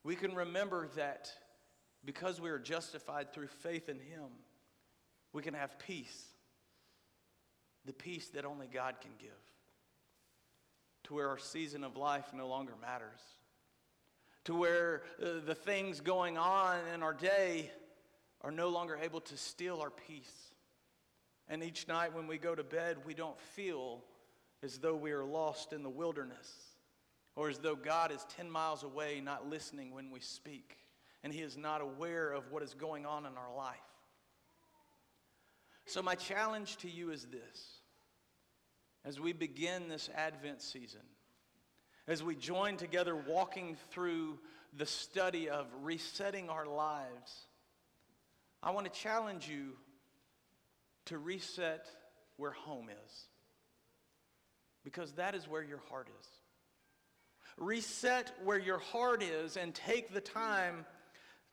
we 0.02 0.14
can 0.14 0.34
remember 0.34 0.88
that 0.96 1.30
because 2.04 2.40
we 2.40 2.50
are 2.50 2.58
justified 2.58 3.32
through 3.32 3.48
faith 3.48 3.88
in 3.88 3.98
Him, 3.98 4.28
we 5.32 5.42
can 5.42 5.54
have 5.54 5.78
peace. 5.78 6.24
The 7.86 7.92
peace 7.92 8.28
that 8.30 8.44
only 8.44 8.66
God 8.66 8.96
can 9.00 9.10
give. 9.18 9.30
To 11.04 11.14
where 11.14 11.28
our 11.28 11.38
season 11.38 11.84
of 11.84 11.96
life 11.96 12.32
no 12.34 12.48
longer 12.48 12.72
matters 12.80 13.20
to 14.44 14.54
where 14.54 15.02
uh, 15.22 15.40
the 15.44 15.54
things 15.54 16.00
going 16.00 16.36
on 16.36 16.78
in 16.94 17.02
our 17.02 17.14
day 17.14 17.70
are 18.42 18.50
no 18.50 18.68
longer 18.68 18.98
able 19.02 19.20
to 19.20 19.36
steal 19.36 19.80
our 19.80 19.90
peace. 19.90 20.52
And 21.48 21.62
each 21.62 21.88
night 21.88 22.14
when 22.14 22.26
we 22.26 22.38
go 22.38 22.54
to 22.54 22.62
bed, 22.62 22.98
we 23.04 23.14
don't 23.14 23.38
feel 23.38 24.04
as 24.62 24.78
though 24.78 24.96
we 24.96 25.12
are 25.12 25.24
lost 25.24 25.72
in 25.72 25.82
the 25.82 25.90
wilderness 25.90 26.52
or 27.36 27.48
as 27.48 27.58
though 27.58 27.74
God 27.74 28.12
is 28.12 28.24
10 28.36 28.50
miles 28.50 28.82
away, 28.82 29.20
not 29.22 29.48
listening 29.48 29.92
when 29.92 30.10
we 30.10 30.20
speak, 30.20 30.76
and 31.24 31.32
He 31.32 31.40
is 31.40 31.56
not 31.56 31.80
aware 31.80 32.30
of 32.30 32.52
what 32.52 32.62
is 32.62 32.74
going 32.74 33.06
on 33.06 33.26
in 33.26 33.32
our 33.36 33.56
life. 33.56 33.76
So, 35.86 36.02
my 36.02 36.14
challenge 36.14 36.76
to 36.78 36.90
you 36.90 37.10
is 37.10 37.24
this 37.24 37.80
as 39.04 39.18
we 39.18 39.32
begin 39.32 39.88
this 39.88 40.08
Advent 40.14 40.62
season, 40.62 41.00
as 42.06 42.22
we 42.22 42.36
join 42.36 42.76
together 42.76 43.16
walking 43.16 43.76
through 43.90 44.38
the 44.76 44.86
study 44.86 45.48
of 45.48 45.66
resetting 45.82 46.50
our 46.50 46.66
lives, 46.66 47.46
I 48.62 48.70
want 48.70 48.92
to 48.92 49.00
challenge 49.00 49.48
you 49.48 49.72
to 51.06 51.18
reset 51.18 51.86
where 52.36 52.52
home 52.52 52.88
is. 52.88 53.28
Because 54.84 55.12
that 55.12 55.34
is 55.34 55.48
where 55.48 55.62
your 55.62 55.80
heart 55.88 56.08
is. 56.20 56.26
Reset 57.56 58.30
where 58.42 58.58
your 58.58 58.78
heart 58.78 59.22
is 59.22 59.56
and 59.56 59.74
take 59.74 60.12
the 60.12 60.20
time 60.20 60.84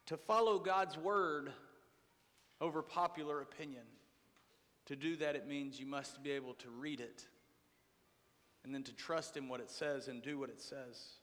to 0.08 0.18
follow 0.18 0.60
God's 0.60 0.98
word 0.98 1.52
over 2.60 2.82
popular 2.82 3.42
opinion. 3.42 3.84
To 4.88 4.96
do 4.96 5.16
that, 5.18 5.36
it 5.36 5.48
means 5.48 5.80
you 5.80 5.86
must 5.86 6.24
be 6.24 6.32
able 6.32 6.54
to 6.56 6.70
read 6.70 7.00
it 7.00 7.26
and 8.64 8.74
then 8.74 8.84
to 8.84 8.94
trust 8.94 9.38
in 9.38 9.48
what 9.48 9.60
it 9.60 9.70
says 9.70 10.08
and 10.08 10.22
do 10.22 10.38
what 10.38 10.50
it 10.50 10.62
says. 10.62 11.14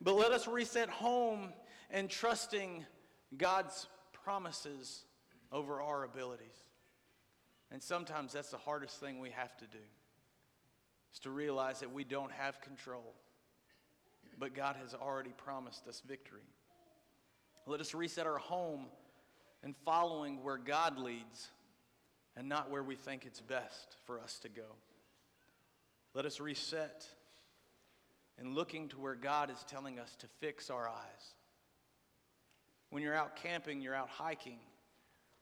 But 0.00 0.14
let 0.14 0.32
us 0.32 0.46
reset 0.46 0.88
home 0.88 1.52
and 1.90 2.08
trusting 2.08 2.84
God's 3.36 3.86
promises 4.12 5.04
over 5.50 5.80
our 5.80 6.04
abilities. 6.04 6.64
And 7.70 7.82
sometimes 7.82 8.32
that's 8.32 8.50
the 8.50 8.58
hardest 8.58 9.00
thing 9.00 9.18
we 9.18 9.30
have 9.30 9.56
to 9.58 9.66
do. 9.66 9.78
Is 11.12 11.18
to 11.20 11.30
realize 11.30 11.80
that 11.80 11.92
we 11.92 12.04
don't 12.04 12.32
have 12.32 12.60
control. 12.60 13.14
But 14.38 14.54
God 14.54 14.76
has 14.80 14.94
already 14.94 15.32
promised 15.36 15.86
us 15.86 16.02
victory. 16.06 16.48
Let 17.66 17.80
us 17.80 17.94
reset 17.94 18.26
our 18.26 18.38
home 18.38 18.86
and 19.62 19.74
following 19.84 20.42
where 20.42 20.56
God 20.58 20.98
leads 20.98 21.48
and 22.36 22.48
not 22.48 22.70
where 22.70 22.82
we 22.82 22.96
think 22.96 23.24
it's 23.26 23.40
best 23.40 23.96
for 24.04 24.18
us 24.18 24.38
to 24.40 24.48
go. 24.48 24.76
Let 26.14 26.26
us 26.26 26.40
reset 26.40 27.06
and 28.38 28.54
looking 28.54 28.88
to 28.88 28.98
where 28.98 29.14
God 29.14 29.50
is 29.50 29.64
telling 29.68 29.98
us 29.98 30.14
to 30.16 30.26
fix 30.40 30.70
our 30.70 30.88
eyes. 30.88 31.34
When 32.90 33.02
you're 33.02 33.14
out 33.14 33.36
camping, 33.36 33.80
you're 33.80 33.94
out 33.94 34.08
hiking, 34.08 34.58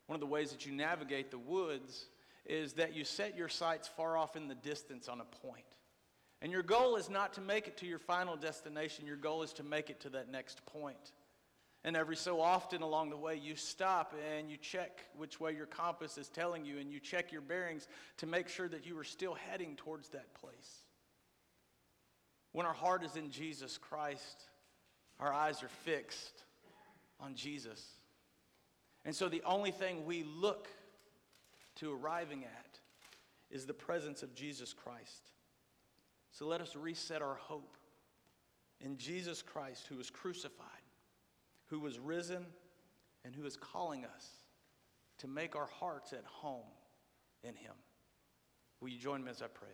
one 0.07 0.17
of 0.17 0.21
the 0.21 0.27
ways 0.27 0.51
that 0.51 0.67
you 0.67 0.73
navigate 0.73 1.31
the 1.31 1.39
woods 1.39 2.07
is 2.45 2.73
that 2.75 2.97
you 2.97 3.05
set 3.05 3.37
your 3.37 3.49
sights 3.49 3.89
far 3.97 4.17
off 4.17 4.35
in 4.35 4.49
the 4.49 4.57
distance 4.57 5.09
on 5.09 5.21
a 5.21 5.47
point. 5.47 5.65
And 6.43 6.51
your 6.51 6.63
goal 6.63 6.97
is 6.97 7.09
not 7.09 7.35
to 7.35 7.41
make 7.41 7.69
it 7.69 7.77
to 7.79 7.87
your 7.87 7.99
final 7.99 8.35
destination, 8.35 9.07
your 9.07 9.17
goal 9.17 9.43
is 9.43 9.53
to 9.55 9.63
make 9.63 9.89
it 9.89 10.01
to 10.01 10.09
that 10.11 10.29
next 10.29 10.65
point. 10.67 11.13
And 11.83 11.97
every 11.97 12.17
so 12.17 12.41
often 12.41 12.83
along 12.83 13.09
the 13.09 13.17
way, 13.17 13.37
you 13.37 13.57
stop 13.57 14.15
and 14.37 14.51
you 14.51 14.59
check 14.59 15.05
which 15.17 15.41
way 15.41 15.55
your 15.55 15.67
compass 15.67 16.19
is 16.19 16.29
telling 16.29 16.65
you, 16.65 16.79
and 16.79 16.93
you 16.93 17.01
check 17.01 17.33
your 17.33 17.41
bearings 17.41 17.89
to 18.19 18.27
make 18.27 18.49
sure 18.49 18.69
that 18.69 18.87
you 18.87 18.99
are 18.99 19.05
still 19.05 19.35
heading 19.35 19.77
towards 19.77 20.11
that 20.11 20.35
place. 20.35 20.83
When 22.53 22.67
our 22.67 22.75
heart 22.75 23.03
is 23.03 23.17
in 23.17 23.31
Jesus 23.31 23.79
Christ, 23.79 24.45
our 25.19 25.33
eyes 25.33 25.63
are 25.63 25.69
fixed 25.69 26.45
on 27.19 27.35
Jesus. 27.35 27.83
And 29.05 29.15
so 29.15 29.29
the 29.29 29.43
only 29.47 29.71
thing 29.71 30.05
we 30.05 30.25
look 30.25 30.69
to 31.77 31.95
arriving 31.95 32.45
at 32.45 32.79
is 33.51 33.65
the 33.65 33.75
presence 33.75 34.23
of 34.23 34.35
Jesus 34.35 34.75
Christ. 34.75 35.31
So 36.33 36.47
let 36.47 36.61
us 36.61 36.77
reset 36.77 37.23
our 37.23 37.37
hope 37.37 37.77
in 38.81 38.97
Jesus 38.97 39.43
Christ, 39.43 39.87
who 39.89 39.97
was 39.97 40.11
crucified, 40.11 40.67
who 41.71 41.81
was 41.81 41.99
risen, 41.99 42.45
and 43.25 43.35
who 43.35 43.47
is 43.47 43.57
calling 43.57 44.05
us 44.05 44.27
to 45.19 45.29
make 45.29 45.55
our 45.55 45.69
hearts 45.79 46.13
at 46.13 46.25
home 46.25 46.67
in 47.45 47.55
him. 47.55 47.75
Will 48.81 48.89
you 48.89 48.99
join 48.99 49.23
me 49.23 49.31
as 49.31 49.43
I 49.43 49.47
pray? 49.47 49.69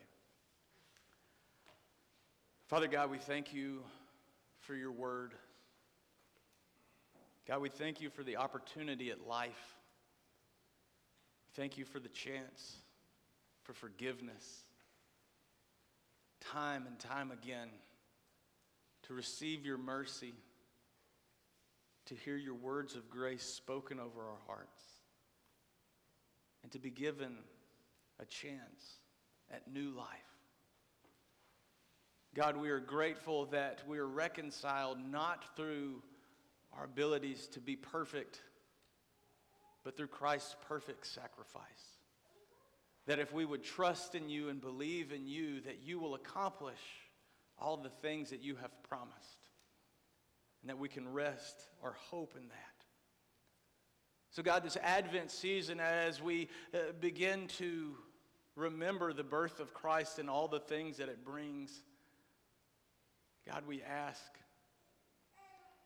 Father 2.66 2.88
God, 2.88 3.10
we 3.10 3.18
thank 3.18 3.54
you 3.54 3.82
for 4.60 4.74
your 4.74 4.90
word. 4.90 5.32
God, 7.46 7.60
we 7.60 7.68
thank 7.68 8.00
you 8.00 8.10
for 8.10 8.24
the 8.24 8.36
opportunity 8.36 9.10
at 9.10 9.26
life. 9.26 9.76
Thank 11.54 11.78
you 11.78 11.84
for 11.84 12.00
the 12.00 12.08
chance 12.08 12.76
for 13.62 13.72
forgiveness. 13.72 14.64
Time 16.40 16.86
and 16.86 16.98
time 16.98 17.30
again 17.30 17.68
to 19.04 19.14
receive 19.14 19.64
your 19.64 19.78
mercy, 19.78 20.34
to 22.06 22.14
hear 22.14 22.36
your 22.36 22.54
words 22.54 22.94
of 22.94 23.10
grace 23.10 23.42
spoken 23.42 23.98
over 24.00 24.22
our 24.22 24.38
hearts, 24.46 24.80
and 26.62 26.72
to 26.72 26.78
be 26.78 26.90
given 26.90 27.36
a 28.20 28.24
chance 28.24 29.00
at 29.52 29.70
new 29.72 29.90
life. 29.90 30.08
God, 32.34 32.56
we 32.56 32.68
are 32.70 32.80
grateful 32.80 33.46
that 33.46 33.82
we 33.88 33.98
are 33.98 34.06
reconciled 34.06 34.98
not 35.10 35.56
through 35.56 36.02
our 36.76 36.84
abilities 36.84 37.46
to 37.48 37.60
be 37.60 37.76
perfect, 37.76 38.42
but 39.84 39.96
through 39.96 40.08
Christ's 40.08 40.56
perfect 40.68 41.06
sacrifice. 41.06 41.62
That 43.06 43.18
if 43.18 43.32
we 43.32 43.44
would 43.44 43.62
trust 43.62 44.14
in 44.14 44.28
you 44.28 44.48
and 44.48 44.60
believe 44.60 45.12
in 45.12 45.26
you, 45.26 45.60
that 45.60 45.78
you 45.82 45.98
will 45.98 46.14
accomplish 46.14 46.80
all 47.58 47.76
the 47.76 47.88
things 47.88 48.30
that 48.30 48.42
you 48.42 48.56
have 48.56 48.82
promised, 48.82 49.35
and 50.66 50.70
that 50.72 50.78
we 50.80 50.88
can 50.88 51.12
rest 51.12 51.62
our 51.80 51.94
hope 52.10 52.34
in 52.36 52.48
that. 52.48 52.84
So, 54.32 54.42
God, 54.42 54.64
this 54.64 54.76
Advent 54.82 55.30
season, 55.30 55.78
as 55.78 56.20
we 56.20 56.48
uh, 56.74 56.78
begin 57.00 57.46
to 57.58 57.94
remember 58.56 59.12
the 59.12 59.22
birth 59.22 59.60
of 59.60 59.72
Christ 59.72 60.18
and 60.18 60.28
all 60.28 60.48
the 60.48 60.58
things 60.58 60.96
that 60.96 61.08
it 61.08 61.24
brings, 61.24 61.70
God, 63.48 63.62
we 63.68 63.80
ask 63.80 64.20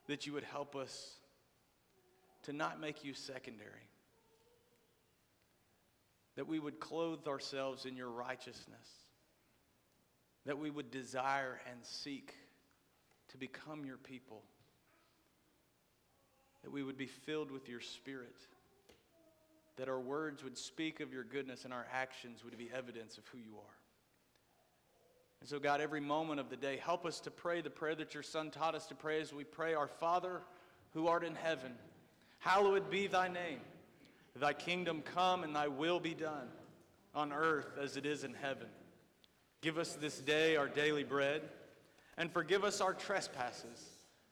that 0.06 0.26
you 0.26 0.32
would 0.32 0.44
help 0.44 0.74
us 0.74 1.10
to 2.44 2.54
not 2.54 2.80
make 2.80 3.04
you 3.04 3.12
secondary, 3.12 3.90
that 6.36 6.48
we 6.48 6.58
would 6.58 6.80
clothe 6.80 7.28
ourselves 7.28 7.84
in 7.84 7.98
your 7.98 8.08
righteousness, 8.08 8.88
that 10.46 10.58
we 10.58 10.70
would 10.70 10.90
desire 10.90 11.60
and 11.70 11.80
seek 11.82 12.34
to 13.28 13.36
become 13.36 13.84
your 13.84 13.98
people, 13.98 14.42
that 16.62 16.72
we 16.72 16.82
would 16.82 16.96
be 16.96 17.06
filled 17.06 17.50
with 17.50 17.68
your 17.68 17.80
spirit, 17.80 18.36
that 19.76 19.88
our 19.88 20.00
words 20.00 20.44
would 20.44 20.58
speak 20.58 21.00
of 21.00 21.12
your 21.12 21.24
goodness 21.24 21.64
and 21.64 21.72
our 21.72 21.86
actions 21.92 22.44
would 22.44 22.56
be 22.58 22.70
evidence 22.74 23.18
of 23.18 23.26
who 23.28 23.38
you 23.38 23.56
are. 23.56 23.76
And 25.40 25.48
so, 25.48 25.58
God, 25.58 25.80
every 25.80 26.00
moment 26.00 26.38
of 26.38 26.50
the 26.50 26.56
day, 26.56 26.76
help 26.76 27.06
us 27.06 27.18
to 27.20 27.30
pray 27.30 27.62
the 27.62 27.70
prayer 27.70 27.94
that 27.94 28.12
your 28.12 28.22
Son 28.22 28.50
taught 28.50 28.74
us 28.74 28.86
to 28.88 28.94
pray 28.94 29.20
as 29.22 29.32
we 29.32 29.44
pray, 29.44 29.72
Our 29.72 29.88
Father 29.88 30.42
who 30.92 31.06
art 31.06 31.24
in 31.24 31.34
heaven, 31.34 31.72
hallowed 32.38 32.90
be 32.90 33.06
thy 33.06 33.28
name. 33.28 33.60
Thy 34.36 34.52
kingdom 34.52 35.02
come 35.02 35.44
and 35.44 35.54
thy 35.54 35.68
will 35.68 36.00
be 36.00 36.14
done 36.14 36.48
on 37.14 37.32
earth 37.32 37.78
as 37.80 37.96
it 37.96 38.06
is 38.06 38.24
in 38.24 38.34
heaven. 38.34 38.68
Give 39.60 39.78
us 39.78 39.94
this 39.94 40.20
day 40.20 40.56
our 40.56 40.68
daily 40.68 41.04
bread, 41.04 41.42
and 42.16 42.32
forgive 42.32 42.64
us 42.64 42.80
our 42.80 42.94
trespasses 42.94 43.99